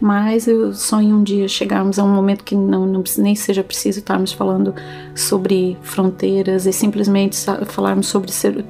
Mas 0.00 0.46
eu 0.46 0.74
sonho 0.74 1.16
um 1.16 1.22
dia 1.22 1.48
chegarmos 1.48 1.98
a 1.98 2.04
um 2.04 2.12
momento 2.12 2.44
que 2.44 2.54
não, 2.54 2.84
não 2.84 3.02
nem 3.18 3.34
seja 3.34 3.62
preciso 3.62 4.00
estarmos 4.00 4.32
falando 4.32 4.74
sobre 5.14 5.78
fronteiras 5.82 6.66
e 6.66 6.72
simplesmente 6.72 7.36
falarmos 7.66 8.08
sobre 8.08 8.32
ser 8.32 8.64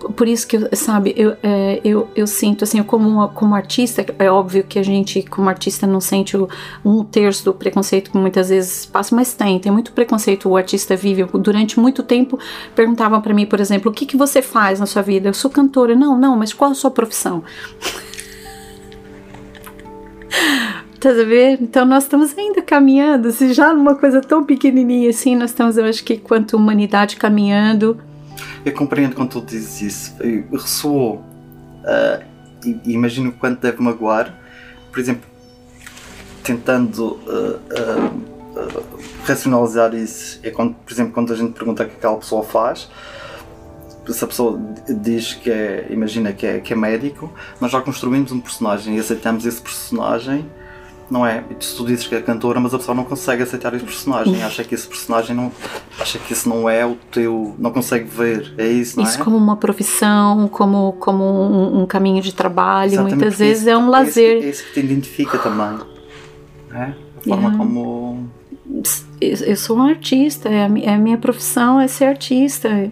por 0.00 0.26
isso 0.26 0.46
que, 0.46 0.74
sabe, 0.74 1.14
eu, 1.16 1.36
é, 1.42 1.80
eu, 1.84 2.08
eu 2.16 2.26
sinto, 2.26 2.64
assim, 2.64 2.82
como, 2.82 3.28
como 3.30 3.54
artista, 3.54 4.04
é 4.18 4.30
óbvio 4.30 4.64
que 4.64 4.78
a 4.78 4.82
gente, 4.82 5.22
como 5.22 5.48
artista, 5.48 5.86
não 5.86 6.00
sente 6.00 6.36
o, 6.36 6.48
um 6.84 7.04
terço 7.04 7.44
do 7.44 7.52
preconceito 7.52 8.10
que 8.10 8.16
muitas 8.16 8.48
vezes 8.48 8.86
passa, 8.86 9.14
mas 9.14 9.34
tem, 9.34 9.58
tem 9.58 9.70
muito 9.70 9.92
preconceito, 9.92 10.48
o 10.48 10.56
artista 10.56 10.96
vive. 10.96 11.24
Durante 11.34 11.78
muito 11.78 12.02
tempo, 12.02 12.38
perguntavam 12.74 13.20
para 13.20 13.34
mim, 13.34 13.44
por 13.44 13.60
exemplo, 13.60 13.90
o 13.90 13.94
que, 13.94 14.06
que 14.06 14.16
você 14.16 14.40
faz 14.40 14.80
na 14.80 14.86
sua 14.86 15.02
vida? 15.02 15.28
Eu 15.28 15.34
sou 15.34 15.50
cantora. 15.50 15.94
Não, 15.94 16.18
não, 16.18 16.36
mas 16.36 16.52
qual 16.52 16.70
a 16.70 16.74
sua 16.74 16.90
profissão? 16.90 17.42
Tá 21.00 21.12
ver? 21.12 21.56
Então 21.62 21.86
nós 21.86 22.02
estamos 22.02 22.36
ainda 22.36 22.60
caminhando, 22.60 23.32
se 23.32 23.54
já 23.54 23.72
numa 23.72 23.94
coisa 23.94 24.20
tão 24.20 24.44
pequenininha 24.44 25.08
assim, 25.08 25.34
nós 25.34 25.48
estamos, 25.48 25.78
eu 25.78 25.86
acho 25.86 26.04
que 26.04 26.18
quanto 26.18 26.58
humanidade 26.58 27.16
caminhando 27.16 27.98
eu 28.64 28.72
compreendo 28.72 29.14
quando 29.14 29.30
tu 29.30 29.40
dizes 29.40 29.80
isso. 29.80 30.16
Ressoou. 30.52 31.24
Uh, 31.84 32.30
imagino 32.84 33.32
quanto 33.32 33.60
deve 33.60 33.82
magoar. 33.82 34.34
Por 34.90 34.98
exemplo, 34.98 35.28
tentando 36.42 37.20
uh, 37.26 37.60
uh, 37.70 39.00
racionalizar 39.24 39.94
isso, 39.94 40.40
é 40.42 40.50
quando, 40.50 40.74
por 40.74 40.92
exemplo, 40.92 41.12
quando 41.12 41.32
a 41.32 41.36
gente 41.36 41.52
pergunta 41.52 41.84
o 41.84 41.88
que 41.88 41.96
aquela 41.96 42.16
pessoa 42.16 42.42
faz, 42.42 42.88
se 44.08 44.24
a 44.24 44.26
pessoa 44.26 44.60
diz 44.88 45.34
que 45.34 45.50
é, 45.50 45.86
imagina 45.90 46.32
que 46.32 46.46
é, 46.46 46.58
que 46.58 46.72
é 46.72 46.76
médico, 46.76 47.32
nós 47.60 47.70
já 47.70 47.80
construímos 47.80 48.32
um 48.32 48.40
personagem 48.40 48.96
e 48.96 49.00
aceitamos 49.00 49.46
esse 49.46 49.60
personagem 49.60 50.50
não 51.10 51.26
é? 51.26 51.42
Tu 51.58 51.84
dizes 51.84 52.06
que 52.06 52.14
é 52.14 52.22
cantora, 52.22 52.60
mas 52.60 52.72
a 52.72 52.78
pessoa 52.78 52.94
não 52.94 53.04
consegue 53.04 53.42
aceitar 53.42 53.74
esse 53.74 53.84
personagem, 53.84 54.42
acha 54.42 54.62
que 54.62 54.74
esse 54.74 54.86
personagem 54.86 55.34
não. 55.34 55.50
acha 55.98 56.18
que 56.18 56.32
isso 56.32 56.48
não 56.48 56.70
é 56.70 56.86
o 56.86 56.94
teu. 57.10 57.54
não 57.58 57.72
consegue 57.72 58.04
ver, 58.04 58.54
é 58.56 58.66
isso, 58.68 58.96
não 58.96 59.02
isso 59.02 59.12
é? 59.12 59.16
Isso 59.16 59.24
como 59.24 59.36
uma 59.36 59.56
profissão, 59.56 60.48
como, 60.48 60.92
como 60.94 61.24
um, 61.24 61.82
um 61.82 61.86
caminho 61.86 62.22
de 62.22 62.32
trabalho, 62.32 62.92
Exatamente, 62.92 63.16
muitas 63.16 63.38
vezes 63.38 63.66
é 63.66 63.76
um 63.76 63.90
lazer. 63.90 64.36
É 64.36 64.38
isso, 64.38 64.46
é 64.46 64.50
isso 64.50 64.64
que 64.66 64.72
te 64.74 64.80
identifica 64.80 65.38
também, 65.38 65.80
é? 66.72 66.82
A 66.82 67.22
forma 67.22 67.42
yeah. 67.42 67.58
como. 67.58 68.30
Eu 69.20 69.56
sou 69.56 69.76
um 69.76 69.82
artista, 69.82 70.48
é 70.48 70.62
a 70.62 70.94
é 70.94 70.96
minha 70.96 71.18
profissão 71.18 71.80
é 71.80 71.88
ser 71.88 72.04
artista. 72.04 72.90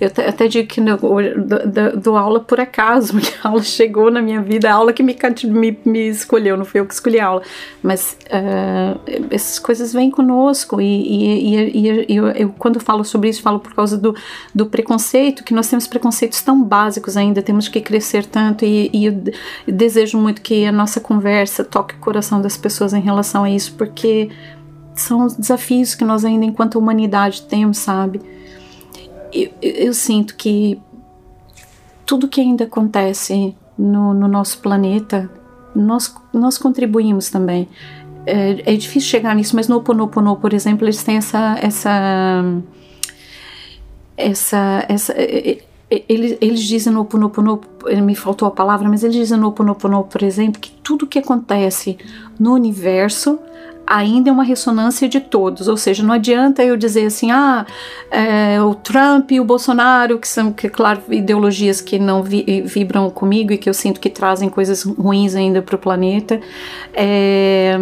Eu 0.00 0.08
até 0.08 0.48
digo 0.48 0.68
que 0.68 0.80
no, 0.80 0.96
do, 0.96 2.00
dou 2.00 2.16
aula 2.16 2.40
por 2.40 2.58
acaso, 2.58 3.14
a 3.42 3.48
aula 3.48 3.62
chegou 3.62 4.10
na 4.10 4.20
minha 4.20 4.40
vida, 4.42 4.68
a 4.68 4.74
aula 4.74 4.92
que 4.92 5.02
me, 5.02 5.16
me, 5.44 5.78
me 5.84 6.08
escolheu, 6.08 6.56
não 6.56 6.64
foi 6.64 6.80
eu 6.80 6.86
que 6.86 6.94
escolhi 6.94 7.20
a 7.20 7.26
aula. 7.26 7.42
Mas 7.82 8.16
uh, 8.26 9.00
essas 9.30 9.58
coisas 9.58 9.92
vêm 9.92 10.10
conosco 10.10 10.80
e, 10.80 10.84
e, 10.84 11.56
e, 11.56 12.06
e 12.08 12.16
eu, 12.16 12.26
eu, 12.30 12.54
quando 12.58 12.80
falo 12.80 13.04
sobre 13.04 13.28
isso, 13.28 13.40
falo 13.40 13.60
por 13.60 13.72
causa 13.72 13.96
do, 13.96 14.14
do 14.52 14.66
preconceito, 14.66 15.44
que 15.44 15.54
nós 15.54 15.68
temos 15.68 15.86
preconceitos 15.86 16.42
tão 16.42 16.62
básicos 16.62 17.16
ainda, 17.16 17.40
temos 17.40 17.68
que 17.68 17.80
crescer 17.80 18.26
tanto 18.26 18.64
e, 18.64 18.90
e 18.92 19.06
eu 19.06 19.22
desejo 19.66 20.18
muito 20.18 20.42
que 20.42 20.66
a 20.66 20.72
nossa 20.72 21.00
conversa 21.00 21.64
toque 21.64 21.94
o 21.94 21.98
coração 21.98 22.40
das 22.42 22.56
pessoas 22.56 22.92
em 22.92 23.00
relação 23.00 23.44
a 23.44 23.50
isso, 23.50 23.74
porque 23.74 24.28
são 24.94 25.24
os 25.24 25.36
desafios 25.36 25.94
que 25.94 26.04
nós 26.04 26.24
ainda 26.24 26.44
enquanto 26.44 26.78
humanidade 26.78 27.42
temos, 27.42 27.78
sabe? 27.78 28.20
Eu, 29.34 29.50
eu 29.62 29.94
sinto 29.94 30.36
que 30.36 30.80
tudo 32.06 32.28
que 32.28 32.40
ainda 32.40 32.64
acontece 32.64 33.54
no, 33.76 34.14
no, 34.14 34.28
nosso 34.28 34.58
planeta, 34.58 35.30
nós, 35.74 36.14
nós 36.32 36.56
contribuímos 36.56 37.30
também. 37.30 37.68
É, 38.26 38.72
é, 38.72 38.76
difícil 38.76 39.10
chegar 39.10 39.34
nisso, 39.34 39.54
mas 39.54 39.68
no 39.68 39.76
Oponopono, 39.76 40.36
por 40.36 40.54
exemplo, 40.54 40.86
eles 40.86 41.02
têm 41.02 41.16
essa 41.16 41.58
essa 41.60 42.42
essa 44.16 44.86
essa 44.88 45.14
eles, 46.08 46.38
eles 46.40 46.62
dizem 46.62 46.92
no 46.92 47.00
Oponopono, 47.02 47.60
me 48.02 48.14
faltou 48.14 48.48
a 48.48 48.50
palavra, 48.50 48.88
mas 48.88 49.04
eles 49.04 49.16
dizem 49.16 49.38
no 49.38 49.48
Oponopono, 49.48 50.04
por 50.04 50.22
exemplo, 50.22 50.60
que 50.60 50.70
tudo 50.70 51.06
que 51.06 51.18
acontece 51.18 51.98
no 52.38 52.54
universo 52.54 53.38
ainda 53.86 54.30
é 54.30 54.32
uma 54.32 54.44
ressonância 54.44 55.08
de 55.08 55.20
todos, 55.20 55.68
ou 55.68 55.76
seja, 55.76 56.02
não 56.02 56.14
adianta 56.14 56.64
eu 56.64 56.76
dizer 56.76 57.06
assim, 57.06 57.30
ah, 57.30 57.66
é, 58.10 58.60
o 58.60 58.74
Trump 58.74 59.30
e 59.32 59.40
o 59.40 59.44
Bolsonaro, 59.44 60.18
que 60.18 60.28
são, 60.28 60.52
que 60.52 60.68
claro, 60.68 61.02
ideologias 61.10 61.80
que 61.80 61.98
não 61.98 62.22
vi, 62.22 62.62
vibram 62.62 63.10
comigo 63.10 63.52
e 63.52 63.58
que 63.58 63.68
eu 63.68 63.74
sinto 63.74 64.00
que 64.00 64.10
trazem 64.10 64.48
coisas 64.48 64.82
ruins 64.82 65.34
ainda 65.34 65.62
para 65.62 65.76
o 65.76 65.78
planeta, 65.78 66.40
é, 66.92 67.78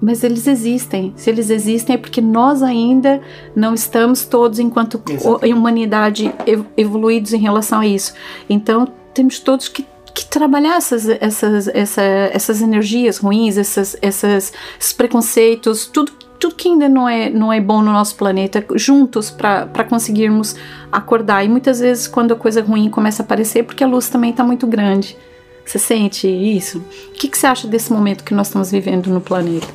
mas 0.00 0.24
eles 0.24 0.46
existem. 0.46 1.12
Se 1.16 1.28
eles 1.28 1.50
existem 1.50 1.94
é 1.94 1.98
porque 1.98 2.20
nós 2.20 2.62
ainda 2.62 3.20
não 3.54 3.74
estamos 3.74 4.24
todos, 4.24 4.58
enquanto 4.58 5.00
Exatamente. 5.08 5.52
humanidade, 5.52 6.34
evoluídos 6.76 7.32
em 7.32 7.38
relação 7.38 7.80
a 7.80 7.86
isso. 7.86 8.14
Então, 8.48 8.88
temos 9.12 9.38
todos 9.38 9.68
que, 9.68 9.84
que 10.12 10.26
trabalhar 10.26 10.76
essas, 10.76 11.08
essas, 11.08 11.68
essa, 11.68 12.02
essas 12.02 12.62
energias 12.62 13.18
ruins, 13.18 13.56
essas, 13.56 13.96
essas, 14.00 14.52
esses 14.78 14.92
preconceitos, 14.92 15.86
tudo, 15.86 16.12
tudo 16.38 16.54
que 16.54 16.68
ainda 16.68 16.88
não 16.88 17.08
é, 17.08 17.28
não 17.28 17.52
é 17.52 17.60
bom 17.60 17.82
no 17.82 17.92
nosso 17.92 18.16
planeta, 18.16 18.64
juntos 18.74 19.30
para 19.30 19.84
conseguirmos 19.84 20.56
acordar. 20.90 21.44
E 21.44 21.48
muitas 21.48 21.80
vezes, 21.80 22.08
quando 22.08 22.32
a 22.32 22.36
coisa 22.36 22.62
ruim 22.62 22.88
começa 22.88 23.22
a 23.22 23.24
aparecer, 23.24 23.64
porque 23.64 23.84
a 23.84 23.86
luz 23.86 24.08
também 24.08 24.30
está 24.30 24.42
muito 24.42 24.66
grande. 24.66 25.16
Você 25.64 25.78
sente 25.78 26.26
isso? 26.26 26.78
O 26.78 27.12
que, 27.12 27.28
que 27.28 27.38
você 27.38 27.46
acha 27.46 27.68
desse 27.68 27.92
momento 27.92 28.24
que 28.24 28.34
nós 28.34 28.48
estamos 28.48 28.70
vivendo 28.70 29.08
no 29.08 29.20
planeta? 29.20 29.68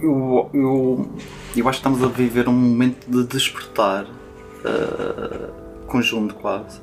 Eu, 0.00 0.50
eu, 0.52 1.08
eu 1.56 1.68
acho 1.68 1.80
que 1.80 1.88
estamos 1.88 2.02
a 2.02 2.08
viver 2.08 2.48
um 2.48 2.52
momento 2.52 3.06
de 3.08 3.26
despertar 3.26 4.04
uh, 4.04 5.86
conjunto 5.86 6.34
quase. 6.34 6.78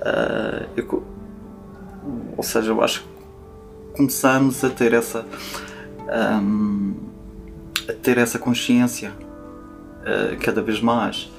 Uh, 0.00 0.66
eu, 0.76 1.02
ou 2.36 2.42
seja, 2.42 2.70
eu 2.70 2.82
acho 2.82 3.02
que 3.02 3.08
começamos 3.96 4.62
a 4.64 4.70
ter 4.70 4.92
essa 4.92 5.26
um, 6.42 6.94
a 7.88 7.92
ter 7.92 8.18
essa 8.18 8.38
consciência 8.38 9.10
uh, 9.10 10.36
cada 10.40 10.62
vez 10.62 10.80
mais 10.80 11.30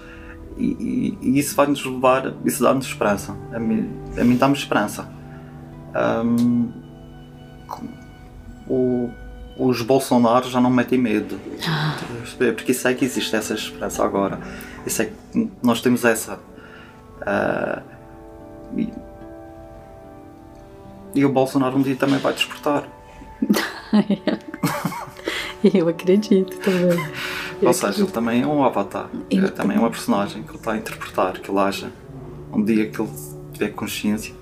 e, 0.58 0.66
e, 0.66 1.18
e, 1.22 1.40
isso 1.40 1.54
vai 1.56 1.68
nos 1.68 1.84
levar, 1.86 2.34
isso 2.46 2.64
dá-nos 2.64 2.86
esperança 2.86 3.36
a 3.54 3.60
mim, 3.60 3.90
a 4.18 4.24
mim 4.24 4.38
dá-me 4.38 4.56
esperança 4.56 5.10
um, 5.96 6.72
o, 8.68 9.10
os 9.58 9.82
Bolsonaros 9.82 10.52
já 10.52 10.60
não 10.60 10.70
metem 10.70 11.00
medo. 11.00 11.40
Ah. 11.68 11.98
Porque 12.38 12.74
sei 12.74 12.94
que 12.96 13.06
existe 13.06 13.36
essa 13.36 13.54
esperança 13.54 14.04
agora. 14.04 14.40
E 14.86 14.90
sei 14.90 15.14
que 15.32 15.50
nós 15.64 15.82
temos 15.82 16.04
essa. 16.04 16.40
Uh, 17.22 17.82
e, 21.16 21.26
o 21.26 21.30
Bolsonaro 21.30 21.78
um 21.78 21.82
dia 21.82 21.96
também 21.96 22.20
vai 22.20 22.34
despertar. 22.34 22.88
Eu 25.64 25.88
acredito 25.90 26.58
também. 26.60 27.00
Ou 27.62 27.74
seja, 27.74 28.02
ele 28.02 28.12
também 28.12 28.44
é 28.44 28.48
um 28.48 28.64
avatar. 28.64 29.10
Ele 29.30 29.50
também 29.50 29.78
é 29.78 29.80
uma 29.80 29.90
personagem 29.90 30.44
que 30.44 30.50
ele 30.50 30.58
está 30.58 30.74
a 30.74 30.78
interpretar, 30.78 31.40
que 31.40 31.50
ele 31.50 31.58
haja. 31.58 31.92
Um 32.54 32.64
dia 32.64 32.88
que 32.88 33.02
ele 33.02 33.10
tiver 33.54 33.70
consciência 33.70 34.36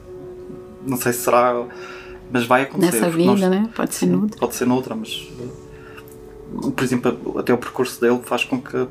não 0.86 0.98
sei 0.98 1.14
se 1.14 1.20
será, 1.20 1.66
mas 2.32 2.46
vai 2.46 2.64
acontecer. 2.64 3.00
Nessa 3.00 3.10
vida, 3.10 3.32
nós, 3.32 3.42
né? 3.42 3.70
Pode 3.76 3.96
ser 3.96 4.06
noutra. 4.08 4.40
Pode 4.40 4.56
ser 4.56 4.66
noutra, 4.66 4.96
mas 4.96 5.30
por 6.76 6.84
exemplo, 6.84 7.40
até 7.40 7.54
o 7.54 7.58
percurso 7.58 8.00
dele 8.00 8.20
faz 8.24 8.44
com 8.44 8.62
que 8.62 8.88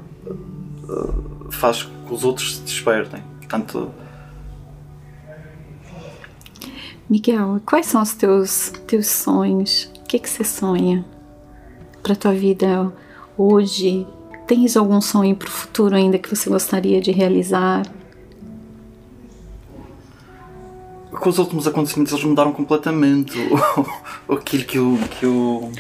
faz 1.51 1.85
com 1.85 2.07
que 2.07 2.15
os 2.15 2.25
outros 2.25 2.57
se 2.57 2.63
despertem. 2.63 3.23
Portanto, 3.39 3.91
Miguel, 7.13 7.61
quais 7.67 7.85
são 7.85 8.01
os 8.01 8.15
teus 8.15 8.73
teus 8.87 9.07
sonhos? 9.07 9.85
O 9.99 10.05
que 10.05 10.19
que 10.19 10.31
você 10.31 10.43
sonha 10.43 11.05
para 12.03 12.17
tua 12.17 12.33
vida 12.33 12.91
hoje? 13.37 14.07
Tens 14.47 14.79
algum 14.79 14.99
sonho 14.99 15.37
para 15.37 15.47
o 15.47 15.51
futuro 15.51 15.95
ainda 15.95 16.19
que 16.19 16.35
você 16.35 16.49
gostaria 16.49 17.03
de 17.03 17.13
realizar? 17.13 17.83
com 21.11 21.29
os 21.29 21.39
últimos 21.39 21.69
acontecimentos 21.69 22.15
eles 22.15 22.25
mudaram 22.25 22.51
completamente 22.51 23.39
o, 24.27 24.33
aquilo 24.35 24.65
que 24.65 24.79
eu, 24.79 24.99
que 25.11 25.27
eu, 25.27 25.71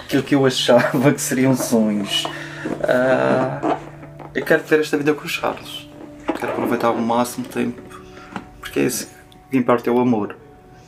aquilo 0.00 0.22
que 0.22 0.34
eu 0.34 0.46
achava 0.46 1.12
que 1.12 1.20
seriam 1.20 1.54
sonhos. 1.54 2.24
Uh, 2.64 3.76
eu 4.34 4.44
quero 4.44 4.62
ter 4.62 4.80
esta 4.80 4.96
vida 4.96 5.12
com 5.12 5.26
os 5.26 5.30
Charles. 5.30 5.86
Quero 6.38 6.52
aproveitar 6.52 6.90
o 6.90 7.00
máximo 7.02 7.46
tempo. 7.46 7.82
Porque 8.58 8.80
é 8.80 8.84
isso 8.86 9.08
que 9.50 9.58
importa 9.58 9.90
é 9.90 9.92
o 9.92 10.00
amor. 10.00 10.39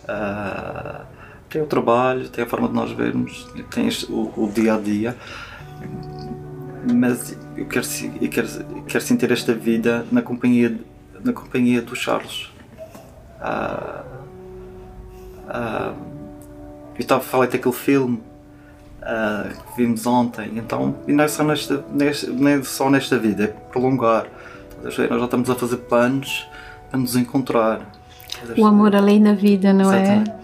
Uh, 0.04 1.04
tem 1.48 1.60
o 1.62 1.66
trabalho, 1.66 2.28
tem 2.28 2.44
a 2.44 2.46
forma 2.46 2.68
de 2.68 2.74
nós 2.74 2.90
vermos, 2.92 3.46
tem 3.70 3.88
o, 4.08 4.32
o, 4.36 4.50
dia 4.52 4.74
a 4.74 4.78
dia. 4.78 5.16
Mas 6.92 7.36
eu 7.56 7.66
quero, 7.66 7.86
eu 8.20 8.28
quero, 8.28 8.48
quero 8.86 9.04
sentir 9.04 9.30
esta 9.30 9.54
vida 9.54 10.06
na 10.10 10.22
companhia, 10.22 10.76
na 11.22 11.32
companhia 11.32 11.82
dos 11.82 11.98
Charles 11.98 12.52
Uh, 13.42 14.04
uh, 15.48 15.94
eu 16.94 17.00
estava 17.00 17.20
falei 17.20 17.50
daquele 17.50 17.74
filme 17.74 18.22
que 19.00 19.76
vimos 19.76 20.06
ontem, 20.06 20.52
então 20.54 20.94
e 21.08 21.12
não 21.12 21.24
é 21.24 21.28
só 21.28 21.42
nesta, 21.42 21.84
nesta, 21.90 22.30
nem 22.30 22.54
é 22.54 22.62
só 22.62 22.88
nesta 22.88 23.18
vida, 23.18 23.44
é 23.44 23.46
prolongar. 23.48 24.28
Nós 24.80 24.94
já 24.94 25.06
estamos 25.06 25.50
a 25.50 25.56
fazer 25.56 25.78
planos 25.78 26.46
para 26.88 27.00
nos 27.00 27.16
encontrar. 27.16 27.80
O 28.58 28.66
amor 28.66 28.94
além 28.94 29.22
da 29.22 29.32
vida, 29.32 29.72
não 29.72 29.92
é? 29.92 30.02
Exatamente. 30.02 30.30
é? 30.30 30.42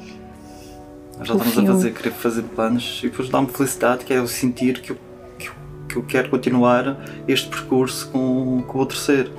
Nós 1.19 1.29
já 1.29 1.35
o 1.35 1.37
estamos 1.37 1.55
filme. 1.55 1.69
a 1.69 1.73
fazer, 1.73 1.93
querer 1.93 2.11
fazer 2.13 2.43
planos 2.43 3.01
e 3.03 3.09
depois 3.09 3.29
dá-me 3.29 3.49
felicidade, 3.49 4.05
que 4.05 4.13
é 4.13 4.19
eu 4.19 4.27
sentir 4.27 4.81
que 4.81 4.93
eu, 4.93 4.97
que, 5.39 5.51
que 5.89 5.97
eu 5.97 6.03
quero 6.05 6.31
continuar 6.31 6.99
este 7.27 7.49
percurso 7.49 8.09
com, 8.11 8.63
com 8.67 8.79
o 8.79 8.81
outro 8.81 8.97
ser. 8.97 9.31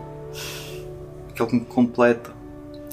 Que 1.34 1.42
ele 1.42 1.54
me 1.54 1.60
completa. 1.62 2.32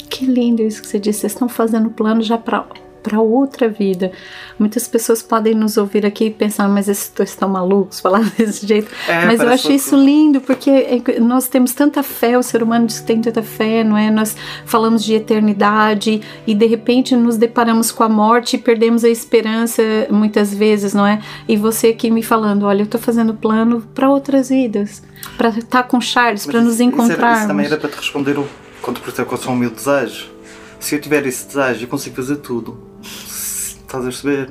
Que 0.09 0.25
lindo 0.25 0.63
isso 0.63 0.81
que 0.81 0.89
você 0.89 1.01
disse. 1.01 1.21
Vocês 1.21 1.33
estão 1.33 1.49
fazendo 1.49 1.91
plano 1.91 2.23
já 2.23 2.39
para 2.39 2.65
para 3.07 3.21
outra 3.21 3.69
vida. 3.69 4.11
Muitas 4.59 4.89
pessoas 4.89 5.23
podem 5.23 5.55
nos 5.55 5.77
ouvir 5.77 6.05
aqui 6.05 6.25
e 6.25 6.31
pensar, 6.31 6.69
mas 6.69 6.89
esses 6.89 7.13
dois 7.15 7.31
estão 7.31 7.49
malucos, 7.49 8.01
falar 8.03 8.25
desse 8.37 8.67
jeito. 8.67 8.91
É, 9.07 9.25
mas 9.25 9.41
eu 9.41 9.49
acho 9.49 9.71
isso 9.71 9.97
lindo, 9.97 10.41
porque 10.41 10.71
é 10.71 11.21
nós 11.21 11.47
temos 11.47 11.73
tanta 11.73 12.03
fé, 12.03 12.37
o 12.37 12.43
ser 12.43 12.65
humano 12.65 12.89
tem 13.07 13.21
tanta 13.21 13.43
fé, 13.43 13.85
não 13.85 13.97
é? 13.97 14.11
Nós 14.11 14.37
falamos 14.65 15.05
de 15.05 15.15
eternidade 15.15 16.21
e 16.45 16.55
de 16.55 16.67
repente 16.67 17.15
nos 17.15 17.37
deparamos 17.37 17.93
com 17.93 18.03
a 18.03 18.09
morte 18.09 18.57
e 18.57 18.59
perdemos 18.59 19.05
a 19.05 19.09
esperança 19.09 19.83
muitas 20.11 20.53
vezes, 20.53 20.93
não 20.93 21.07
é? 21.07 21.21
E 21.47 21.57
você 21.57 21.89
aqui 21.89 22.11
me 22.11 22.23
falando, 22.23 22.67
olha, 22.67 22.81
eu 22.81 22.87
estou 22.87 23.01
fazendo 23.01 23.35
plano 23.35 23.83
para 23.95 24.11
outras 24.11 24.49
vidas, 24.49 25.03
para 25.39 25.51
estar 25.51 25.85
com 25.85 26.01
Charles, 26.01 26.45
para 26.45 26.61
nos 26.61 26.81
encontrar. 26.81 27.33
Isso, 27.33 27.39
isso 27.41 27.49
também 27.49 27.67
era 27.67 27.77
para 27.77 27.89
te 27.89 27.97
responder 27.97 28.37
o 28.37 28.47
quando 28.83 29.01
por 29.01 29.13
qual 29.13 29.41
é 29.45 29.49
o 29.49 29.57
meu 29.57 29.71
desejo. 29.71 30.31
Se 30.79 30.95
eu 30.95 31.01
tiver 31.01 31.27
esse 31.27 31.47
desejo, 31.47 31.85
eu 31.85 31.89
consigo 31.89 32.17
fazer 32.17 32.37
tudo. 32.37 32.86
Estás 33.03 34.03
a 34.03 34.09
perceber? 34.09 34.51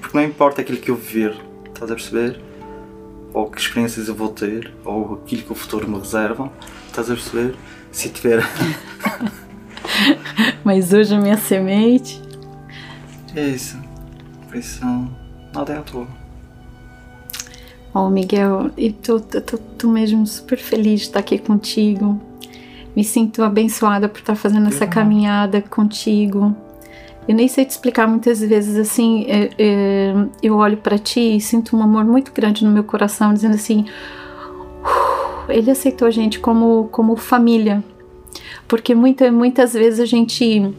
Porque 0.00 0.16
não 0.16 0.24
importa 0.24 0.60
aquilo 0.60 0.78
que 0.78 0.90
eu 0.90 0.96
viver, 0.96 1.36
estás 1.66 1.90
a 1.90 1.94
perceber? 1.94 2.40
Ou 3.32 3.50
que 3.50 3.60
experiências 3.60 4.08
eu 4.08 4.14
vou 4.14 4.28
ter, 4.28 4.72
ou 4.84 5.14
aquilo 5.14 5.42
que 5.42 5.52
o 5.52 5.54
futuro 5.54 5.88
me 5.88 5.98
reserva, 5.98 6.50
estás 6.86 7.10
a 7.10 7.14
perceber? 7.14 7.54
Se 7.92 8.08
tiver. 8.08 8.42
Mas 10.64 10.92
hoje 10.92 11.14
a 11.14 11.20
minha 11.20 11.36
semente. 11.36 12.20
É 13.34 13.48
isso. 13.48 13.78
Por 14.46 14.56
isso, 14.56 14.84
nada 15.54 15.72
é 15.72 15.78
à 15.78 15.82
toa. 15.82 16.06
Oh, 17.92 18.10
Miguel, 18.10 18.70
e 18.76 18.92
tô, 18.92 19.20
tô, 19.20 19.56
tô 19.56 19.88
mesmo 19.88 20.26
super 20.26 20.58
feliz 20.58 21.00
de 21.00 21.06
estar 21.06 21.20
aqui 21.20 21.38
contigo. 21.38 22.20
Me 22.94 23.02
sinto 23.02 23.42
abençoada 23.42 24.08
por 24.08 24.20
estar 24.20 24.34
fazendo 24.34 24.68
essa 24.68 24.86
caminhada 24.86 25.62
contigo. 25.62 26.54
Eu 27.28 27.34
nem 27.34 27.48
sei 27.48 27.64
te 27.64 27.70
explicar 27.70 28.06
muitas 28.06 28.40
vezes 28.40 28.76
assim. 28.76 29.26
É, 29.28 29.50
é, 29.58 30.14
eu 30.42 30.56
olho 30.56 30.76
para 30.76 30.98
ti 30.98 31.36
e 31.36 31.40
sinto 31.40 31.76
um 31.76 31.82
amor 31.82 32.04
muito 32.04 32.32
grande 32.32 32.64
no 32.64 32.70
meu 32.70 32.84
coração, 32.84 33.34
dizendo 33.34 33.54
assim: 33.54 33.84
ele 35.48 35.70
aceitou 35.70 36.06
a 36.06 36.10
gente 36.10 36.38
como, 36.38 36.88
como 36.92 37.16
família. 37.16 37.82
Porque 38.68 38.94
muita, 38.94 39.30
muitas 39.30 39.72
vezes 39.72 40.00
a 40.00 40.06
gente 40.06 40.74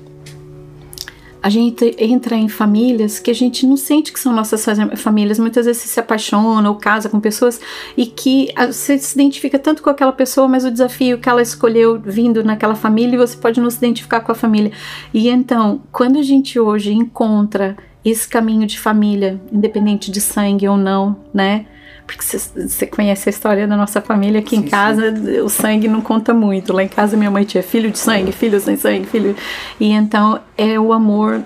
a 1.47 1.49
gente 1.49 1.95
entra 1.97 2.36
em 2.36 2.49
famílias 2.49 3.19
que 3.19 3.31
a 3.31 3.33
gente 3.33 3.65
não 3.65 3.77
sente 3.77 4.12
que 4.12 4.19
são 4.19 4.33
nossas 4.33 4.65
famílias, 4.97 5.39
muitas 5.39 5.65
vezes 5.65 5.81
se 5.81 5.97
apaixona 5.97 6.69
ou 6.69 6.75
casa 6.75 7.07
com 7.07 7.21
pessoas 7.21 7.57
e 7.95 8.05
que 8.05 8.49
você 8.57 8.97
se 8.97 9.15
identifica 9.15 9.57
tanto 9.57 9.81
com 9.81 9.89
aquela 9.89 10.12
pessoa, 10.12 10.45
mas 10.45 10.65
o 10.65 10.71
desafio 10.71 11.17
que 11.17 11.29
ela 11.29 11.41
escolheu 11.41 12.01
vindo 12.01 12.43
naquela 12.43 12.75
família, 12.75 13.17
você 13.17 13.38
pode 13.38 13.62
não 13.62 13.69
se 13.69 13.77
identificar 13.77 14.19
com 14.19 14.33
a 14.33 14.36
família. 14.36 14.73
E 15.13 15.29
então, 15.29 15.81
quando 15.89 16.19
a 16.19 16.21
gente 16.21 16.60
hoje 16.60 16.91
encontra 16.91 17.77
esse 18.03 18.27
caminho 18.27 18.67
de 18.67 18.77
família, 18.77 19.39
independente 19.49 20.12
de 20.12 20.19
sangue 20.19 20.67
ou 20.67 20.75
não, 20.75 21.15
né? 21.33 21.65
Porque 22.07 22.23
você 22.23 22.87
conhece 22.87 23.27
a 23.27 23.31
história 23.31 23.67
da 23.67 23.75
nossa 23.75 23.99
família 23.99 24.39
aqui 24.39 24.55
Sim, 24.55 24.63
em 24.63 24.67
casa, 24.69 25.13
o 25.43 25.49
sangue 25.49 25.89
não 25.89 25.99
conta 25.99 26.33
muito. 26.33 26.71
Lá 26.71 26.81
em 26.81 26.87
casa 26.87 27.17
minha 27.17 27.29
mãe 27.29 27.43
tinha 27.43 27.61
filho 27.61 27.91
de 27.91 27.99
sangue, 27.99 28.31
filho 28.31 28.59
sem 28.61 28.77
sangue, 28.77 29.05
filho. 29.05 29.35
E 29.77 29.91
então 29.91 30.39
é 30.57 30.79
o 30.79 30.93
amor 30.93 31.43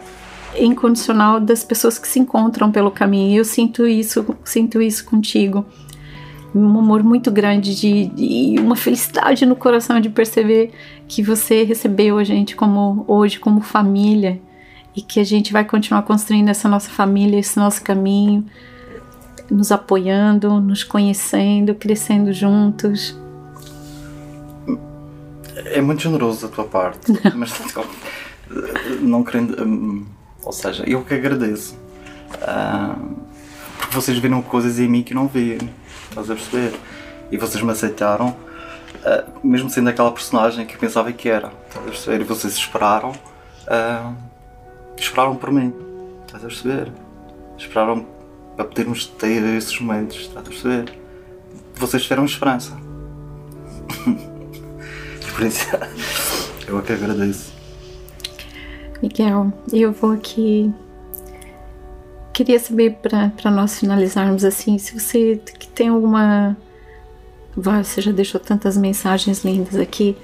incondicional 0.56 1.39
das 1.39 1.63
pessoas 1.63 1.97
que 1.97 2.08
se 2.08 2.19
encontram 2.19 2.71
pelo 2.71 2.91
caminho. 2.91 3.32
E 3.32 3.38
eu 3.38 3.45
sinto 3.45 3.88
isso, 3.88 4.24
sinto 4.45 4.80
isso 4.80 5.04
contigo. 5.04 5.65
Um 6.54 6.78
amor 6.78 7.02
muito 7.02 7.32
grande 7.32 7.76
de, 7.76 8.12
e 8.15 8.60
uma 8.60 8.76
felicidade 8.76 9.45
no 9.45 9.56
coração 9.56 10.00
de 10.00 10.10
perceber 10.10 10.71
que 11.08 11.24
você 11.24 11.63
recebeu 11.63 12.19
a 12.19 12.24
gente 12.24 12.56
como 12.56 13.04
hoje 13.08 13.39
como 13.39 13.62
família 13.62 14.39
e 14.95 15.02
que 15.02 15.19
a 15.19 15.24
gente 15.24 15.52
vai 15.52 15.65
continuar 15.65 16.04
construindo 16.04 16.50
essa 16.50 16.69
nossa 16.69 16.89
família, 16.89 17.39
esse 17.39 17.58
nosso 17.58 17.82
caminho, 17.82 18.45
nos 19.52 19.72
apoiando, 19.72 20.62
nos 20.62 20.84
conhecendo, 20.84 21.76
crescendo 21.76 22.32
juntos. 22.32 23.20
É 25.66 25.82
muito 25.82 26.02
generoso 26.02 26.48
da 26.48 26.54
tua 26.54 26.64
parte, 26.64 27.12
mas 27.36 27.54
não 29.02 29.24
querendo. 29.24 29.62
Hum, 29.62 30.06
ou 30.44 30.54
seja, 30.54 30.84
eu 30.88 31.04
que 31.04 31.14
agradeço. 31.14 31.78
Uh, 32.36 33.18
porque 33.78 33.94
vocês 33.94 34.18
viram 34.18 34.42
coisas 34.42 34.80
em 34.80 34.88
mim 34.88 35.04
que 35.04 35.14
não 35.14 35.28
viam. 35.28 35.60
Estás 36.10 36.32
a 36.32 36.36
perceber? 36.36 36.80
E 37.30 37.38
vocês 37.38 37.64
me 37.64 37.72
aceitaram, 37.72 38.30
uh, 38.30 39.48
mesmo 39.48 39.70
sendo 39.70 39.90
aquela 39.90 40.12
personagem 40.12 40.66
que 40.66 40.76
eu 40.76 40.80
pensava 40.80 41.12
que 41.12 41.28
era. 41.28 41.52
Estás 41.68 41.86
a 41.86 41.90
perceber? 41.90 42.22
E 42.22 42.24
vocês 42.24 42.54
esperaram. 42.54 43.12
Uh, 43.12 44.16
esperaram 44.98 45.36
por 45.36 45.52
mim. 45.52 45.74
Estás 46.26 46.44
a 46.44 46.48
perceber? 46.48 46.92
Esperaram 47.58 48.06
para 48.56 48.66
podermos 48.66 49.06
ter 49.06 49.44
esses 49.56 49.80
momentos. 49.80 50.18
Estás 50.22 50.46
a 50.46 50.50
perceber? 50.50 51.00
Vocês 51.76 52.04
tiveram 52.04 52.26
esperança. 52.26 52.78
por 55.36 55.46
isso, 55.46 55.68
eu 56.68 56.80
é 56.80 56.82
que 56.82 56.94
agradeço. 56.94 57.52
Miguel, 59.02 59.52
eu 59.74 59.92
vou 59.92 60.12
aqui. 60.12 60.72
Queria 62.34 62.60
saber, 62.60 62.98
para 63.02 63.52
nós 63.52 63.80
finalizarmos 63.80 64.46
assim, 64.46 64.78
se 64.78 64.98
você 64.98 65.42
tem 65.74 65.90
alguma. 65.90 66.56
Você 67.56 68.02
já 68.02 68.12
deixou 68.12 68.40
tantas 68.40 68.78
mensagens 68.78 69.44
lindas 69.44 69.76
aqui, 69.76 70.16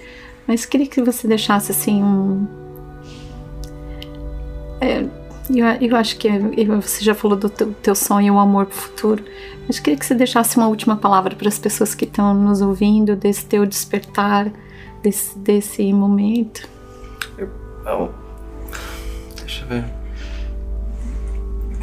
mas 0.47 0.65
queria 0.65 0.87
que 0.87 1.01
você 1.01 1.27
deixasse 1.27 1.71
assim 1.71 2.01
um. 2.01 2.47
É, 4.79 5.03
eu, 5.49 5.65
eu, 5.81 5.95
acho 5.95 6.17
que 6.17 6.29
você 6.81 7.03
já 7.03 7.15
falou 7.15 7.37
do 7.37 7.49
teu, 7.49 7.73
teu 7.81 7.95
sonho, 7.95 8.35
o 8.35 8.39
amor 8.39 8.65
pro 8.65 8.75
futuro. 8.75 9.23
Mas 9.65 9.79
queria 9.79 9.97
que 9.97 10.05
você 10.05 10.15
deixasse 10.15 10.57
uma 10.57 10.67
última 10.67 10.97
palavra 10.97 11.35
para 11.35 11.47
as 11.47 11.57
pessoas 11.57 11.95
que 11.95 12.05
estão 12.05 12.33
nos 12.33 12.61
ouvindo, 12.61 13.15
desse 13.15 13.45
teu 13.45 13.65
despertar, 13.65 14.51
desse, 15.01 15.37
desse 15.39 15.91
momento. 15.93 16.67
Eu, 17.37 17.49
eu 17.85 18.13
Deixa 19.39 19.63
eu 19.63 19.69
ver. 19.69 19.85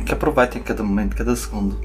Que 0.04 0.12
aproveitem 0.12 0.62
cada 0.62 0.82
momento, 0.82 1.16
cada 1.16 1.34
segundo. 1.34 1.78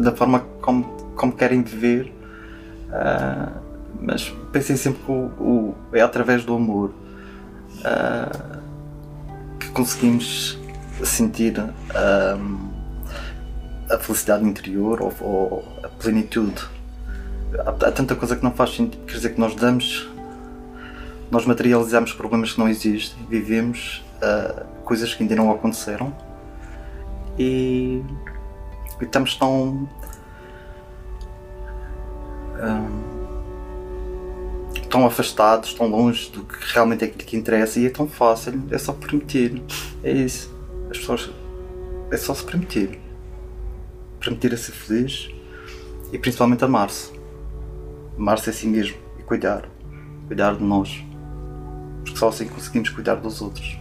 Da 0.00 0.12
forma 0.12 0.40
como, 0.62 0.84
como 1.14 1.32
querem 1.32 1.62
viver. 1.62 2.12
Uh, 2.88 3.68
mas 4.00 4.34
pensem 4.52 4.76
sempre 4.76 5.02
que 5.02 5.10
o, 5.10 5.26
o, 5.38 5.74
é 5.92 6.00
através 6.00 6.44
do 6.44 6.54
amor 6.54 6.90
uh, 7.80 8.58
conseguimos 9.70 10.58
sentir 11.04 11.58
uh, 11.58 12.68
a 13.90 13.98
felicidade 13.98 14.44
interior 14.44 15.00
ou, 15.00 15.14
ou 15.20 15.68
a 15.82 15.88
plenitude. 15.88 16.62
Há, 17.60 17.70
há, 17.70 17.92
tanta 17.92 18.14
coisa 18.14 18.36
que 18.36 18.44
não 18.44 18.52
faz 18.52 18.74
sentido, 18.74 19.04
quer 19.06 19.14
dizer 19.14 19.34
que 19.34 19.40
nós 19.40 19.54
damos 19.54 20.08
nós 21.30 21.44
materializamos 21.44 22.12
problemas 22.12 22.52
que 22.52 22.58
não 22.58 22.68
existem, 22.68 23.18
vivemos 23.26 24.02
uh, 24.16 24.64
coisas 24.84 25.12
que 25.12 25.22
ainda 25.22 25.36
não 25.36 25.50
aconteceram 25.50 26.14
e, 27.38 28.02
e 29.00 29.04
estamos 29.04 29.36
tão. 29.36 29.88
Tão 34.88 35.06
afastados, 35.06 35.74
tão 35.74 35.86
longe 35.86 36.30
do 36.30 36.44
que 36.44 36.56
realmente 36.72 37.04
é 37.04 37.06
aquilo 37.08 37.24
que 37.24 37.36
interessa 37.36 37.78
e 37.78 37.86
é 37.86 37.90
tão 37.90 38.08
fácil, 38.08 38.62
é 38.70 38.78
só 38.78 38.92
permitir. 38.92 39.62
É 40.02 40.12
isso. 40.12 40.52
As 40.90 40.98
pessoas. 40.98 41.30
É 42.10 42.16
só 42.16 42.34
se 42.34 42.44
permitir. 42.44 42.98
Permitir 44.20 44.54
a 44.54 44.56
ser 44.56 44.72
feliz 44.72 45.30
e 46.12 46.18
principalmente 46.18 46.64
amar-se. 46.64 47.12
Amar-se 48.16 48.50
a 48.50 48.52
si 48.52 48.66
mesmo 48.66 48.96
e 49.18 49.22
cuidar. 49.22 49.68
Cuidar 50.26 50.56
de 50.56 50.64
nós 50.64 51.08
porque 52.08 52.18
só 52.18 52.28
assim 52.28 52.46
conseguimos 52.46 52.88
cuidar 52.90 53.16
dos 53.16 53.42
outros. 53.42 53.78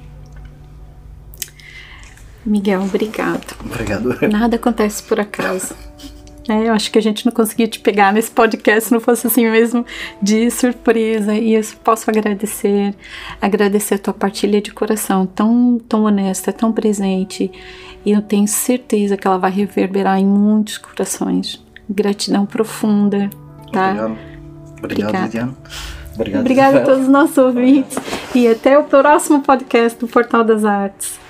Miguel, 2.46 2.82
obrigado. 2.82 3.56
Obrigado. 3.60 4.16
Nada 4.30 4.56
acontece 4.56 5.04
por 5.04 5.20
acaso. 5.20 5.76
É, 6.50 6.70
eu 6.70 6.74
acho 6.74 6.90
que 6.90 6.98
a 6.98 7.02
gente 7.02 7.26
não 7.26 7.34
conseguia 7.34 7.68
te 7.68 7.80
pegar 7.80 8.14
nesse 8.14 8.32
podcast 8.32 8.86
se 8.88 8.94
não 8.94 9.02
fosse 9.02 9.28
assim 9.28 9.50
mesmo 9.50 9.86
de 10.22 10.50
surpresa. 10.50 11.36
E 11.36 11.54
eu 11.54 11.62
posso 11.84 12.10
agradecer, 12.10 12.96
agradecer 13.42 13.96
a 13.96 14.00
tua 14.00 14.14
partilha 14.14 14.62
de 14.62 14.72
coração 14.72 15.26
tão, 15.26 15.80
tão 15.90 16.04
honesta, 16.04 16.54
tão 16.54 16.72
presente. 16.72 17.52
E 18.06 18.12
eu 18.12 18.22
tenho 18.22 18.48
certeza 18.48 19.18
que 19.18 19.28
ela 19.28 19.38
vai 19.38 19.52
reverberar 19.52 20.20
em 20.20 20.26
muitos 20.26 20.78
corações. 20.78 21.62
Gratidão 21.90 22.46
profunda, 22.46 23.30
tá? 23.72 23.92
Obrigado. 23.92 24.18
Obrigado, 24.82 25.24
Lidiane. 25.24 25.54
Obrigado, 26.16 26.42
Obrigada 26.42 26.78
a 26.80 26.86
todos 26.86 27.04
os 27.04 27.10
nossos 27.10 27.38
ouvintes 27.38 27.98
e 28.34 28.48
até 28.48 28.78
o 28.78 28.84
próximo 28.84 29.42
podcast 29.42 30.00
do 30.00 30.08
Portal 30.08 30.44
das 30.44 30.66
Artes. 30.66 31.27